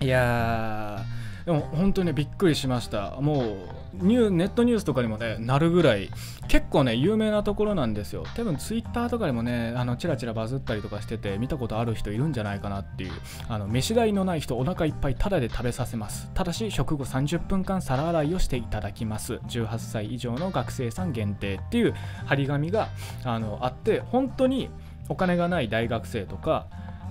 [0.00, 1.04] いや
[1.44, 3.12] でも本当にびっくりしました。
[3.20, 3.56] もう
[4.00, 6.10] ニュネットニュースとかにもねなるぐらい
[6.48, 8.24] 結構ね有名なところなんですよ。
[8.34, 13.12] 多分ツイッターとかでもねあのチラチラバズったりとかしてて見たことある人いるんじゃないかなっていう。
[13.48, 16.30] あの飯代のない人お腹いっぱいタダで食べさせます。
[16.34, 19.34] ただし食後30分間皿洗いをしていただきます。
[19.48, 21.94] 18歳以上の学生さん限定っていう
[22.26, 22.88] 張り紙が
[23.24, 24.70] あのあって本当に
[25.08, 26.66] お金がない大学生とか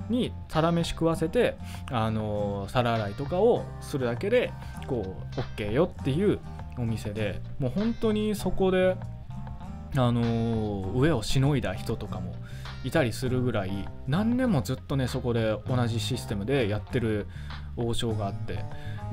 [0.10, 1.58] にタダ飯食わせて、
[1.90, 4.52] あの皿洗いとかをするだけで
[4.88, 6.40] こう OK よっていう
[6.78, 8.98] お店でもう本当にそこで、
[9.98, 12.36] あの上をしのいだ人とかも
[12.84, 17.28] いたりするぐらい何年もずっとねそこで同じシステムでやってる
[17.78, 18.64] 王将があって。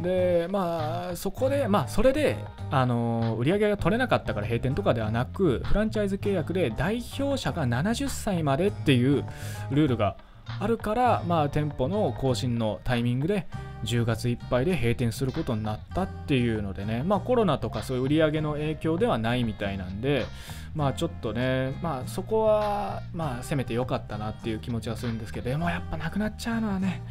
[0.01, 2.39] でまあそこでまあそれで
[2.71, 9.25] あの売り上げが取れなかったから閉店とかではなくフランチャイズ契約で代表者が70歳までっていう
[9.71, 10.17] ルールが
[10.47, 13.47] あるから、まあ、店舗の更新のタイミングで
[13.85, 20.27] 10月いっぱいで閉店することになったっていうのでね、まあ、コロナとかそういう売り上げの影響ではないみたいなんで、
[20.75, 27.03] まあ、ちょっとね、まあ、そこは、まあ、せめてよかったなっていう気持ちはするんですけどでもやっぱなくなっちゃうのはね、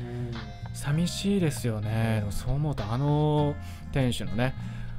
[0.73, 2.25] 寂しいですよね。
[2.29, 3.55] そう思うとあの
[3.91, 4.55] 店主のね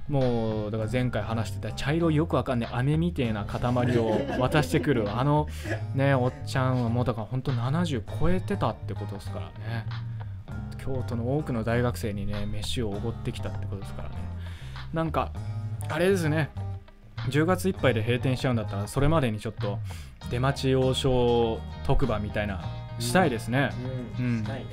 [0.09, 5.47] もうだから前回話してた茶色いよくわかんない飴みてえな塊を渡してくるあの
[5.95, 9.87] ねおっちゃんはもうだから本当70超えてたってことですからね。
[10.79, 14.17] 京都の多くの大学生にね飯をおごってきたってことですからね。
[14.93, 15.33] なんか
[15.89, 16.51] あれですね。
[17.29, 19.79] 10月いっぱいで閉店しちゃうんだったらそれまでにちょっと
[20.31, 22.65] 出待ち王将特番みたいな
[22.99, 23.71] したいですね、
[24.19, 24.43] うん、うん。
[24.43, 24.67] したいね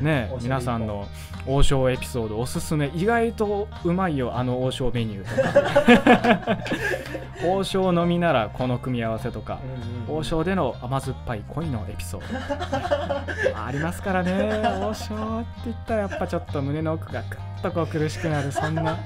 [0.00, 1.08] ね皆さんの
[1.46, 6.58] 王将エピソードおすすめ意外とうまいよあの王将メニューとか。
[7.42, 9.58] 王将のみならこの組み合わせとか。
[9.64, 13.56] うんうん王将での甘酸っぱい恋のエピソード。
[13.64, 14.60] ありますからね。
[14.82, 18.96] 王将って言ったらやっぱちょっと胸の奥がぐっとこう苦しくなるそんな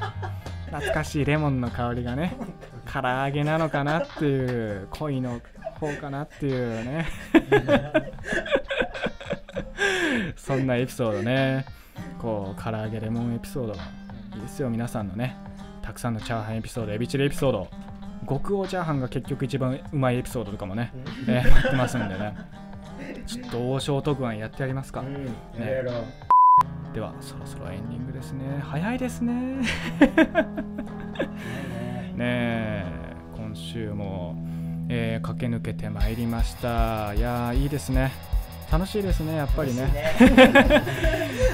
[0.66, 2.36] 懐かしいレモンの香りがね
[2.90, 5.40] 唐揚げなのかなっていう恋の
[5.80, 7.06] 方かなっていうね
[10.44, 11.64] そんなエピソードね。
[12.18, 13.72] こう唐揚げレモンエピソード。
[13.72, 13.76] い
[14.38, 14.68] いですよ。
[14.68, 15.38] 皆さんのね
[15.80, 17.68] たくさんのチャーハンエピソードエビチリエピソード。
[18.28, 20.92] 極王チャーハンが結局一番うまいエピソードとかもね、
[21.26, 22.36] えー待ってますんでね。
[23.26, 25.30] ちょっと王将特番やってやりますか、うん、ね。
[26.92, 28.44] ではそろそろエンディングですね。
[28.60, 29.32] 早いですね。
[29.32, 29.66] ね。
[32.14, 32.84] ねえ。
[33.34, 34.36] 今週も、
[34.90, 37.14] えー駆け抜けてまいりました。
[37.14, 38.33] いやーいいですね
[38.78, 39.88] 楽しいですねやっぱりね。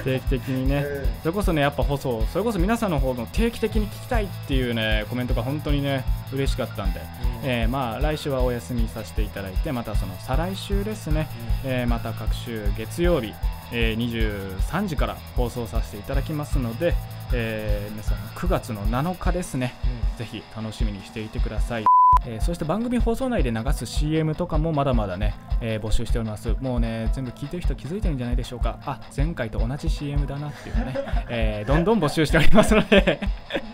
[0.04, 0.84] 定期的にね。
[1.22, 6.02] それこそねやっぱ放送それこそ皆さんの方の定期的に聞きたいっていうねコメントが本当にね
[6.32, 7.00] 嬉しかったんで、
[7.44, 11.28] えーまあ来週はお休みさせていただいてまたその再来週ですね、
[11.64, 13.34] えーまた各週月曜日、
[13.72, 16.94] えー23時から放送させていただきますので、
[17.34, 19.74] えー皆さん9月の7日ですね。
[20.16, 21.99] ぜひ楽しみにしていてください。
[22.26, 26.54] えーそして番組放送内で流す CM とかもまだまだね、えー募集しております。
[26.60, 28.78] もうね、全部聞いてる人気づいてるんじゃないでしょうか。
[28.84, 30.94] あ、前回と同じ CM だなっていうのね、
[31.30, 33.20] えーどんどん募集しておりますので、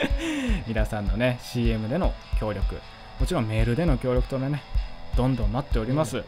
[0.69, 2.77] 皆さんのね、CM での協力、
[3.19, 4.63] もちろんメールでの協力とね、
[5.17, 6.23] どんどん待っております。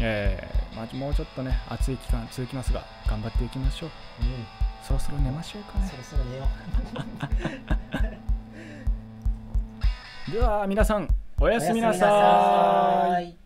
[0.00, 3.90] えーまあ、もうちょっとね、暑い期間続きますが、頑張っていきましょう。
[4.22, 4.46] うん
[4.82, 5.96] そろそろ寝ましょうかねそ。
[5.96, 6.44] ろそろ寝よ
[10.28, 11.08] う では、皆さん、
[11.44, 13.18] おやすみなさ。
[13.20, 13.43] い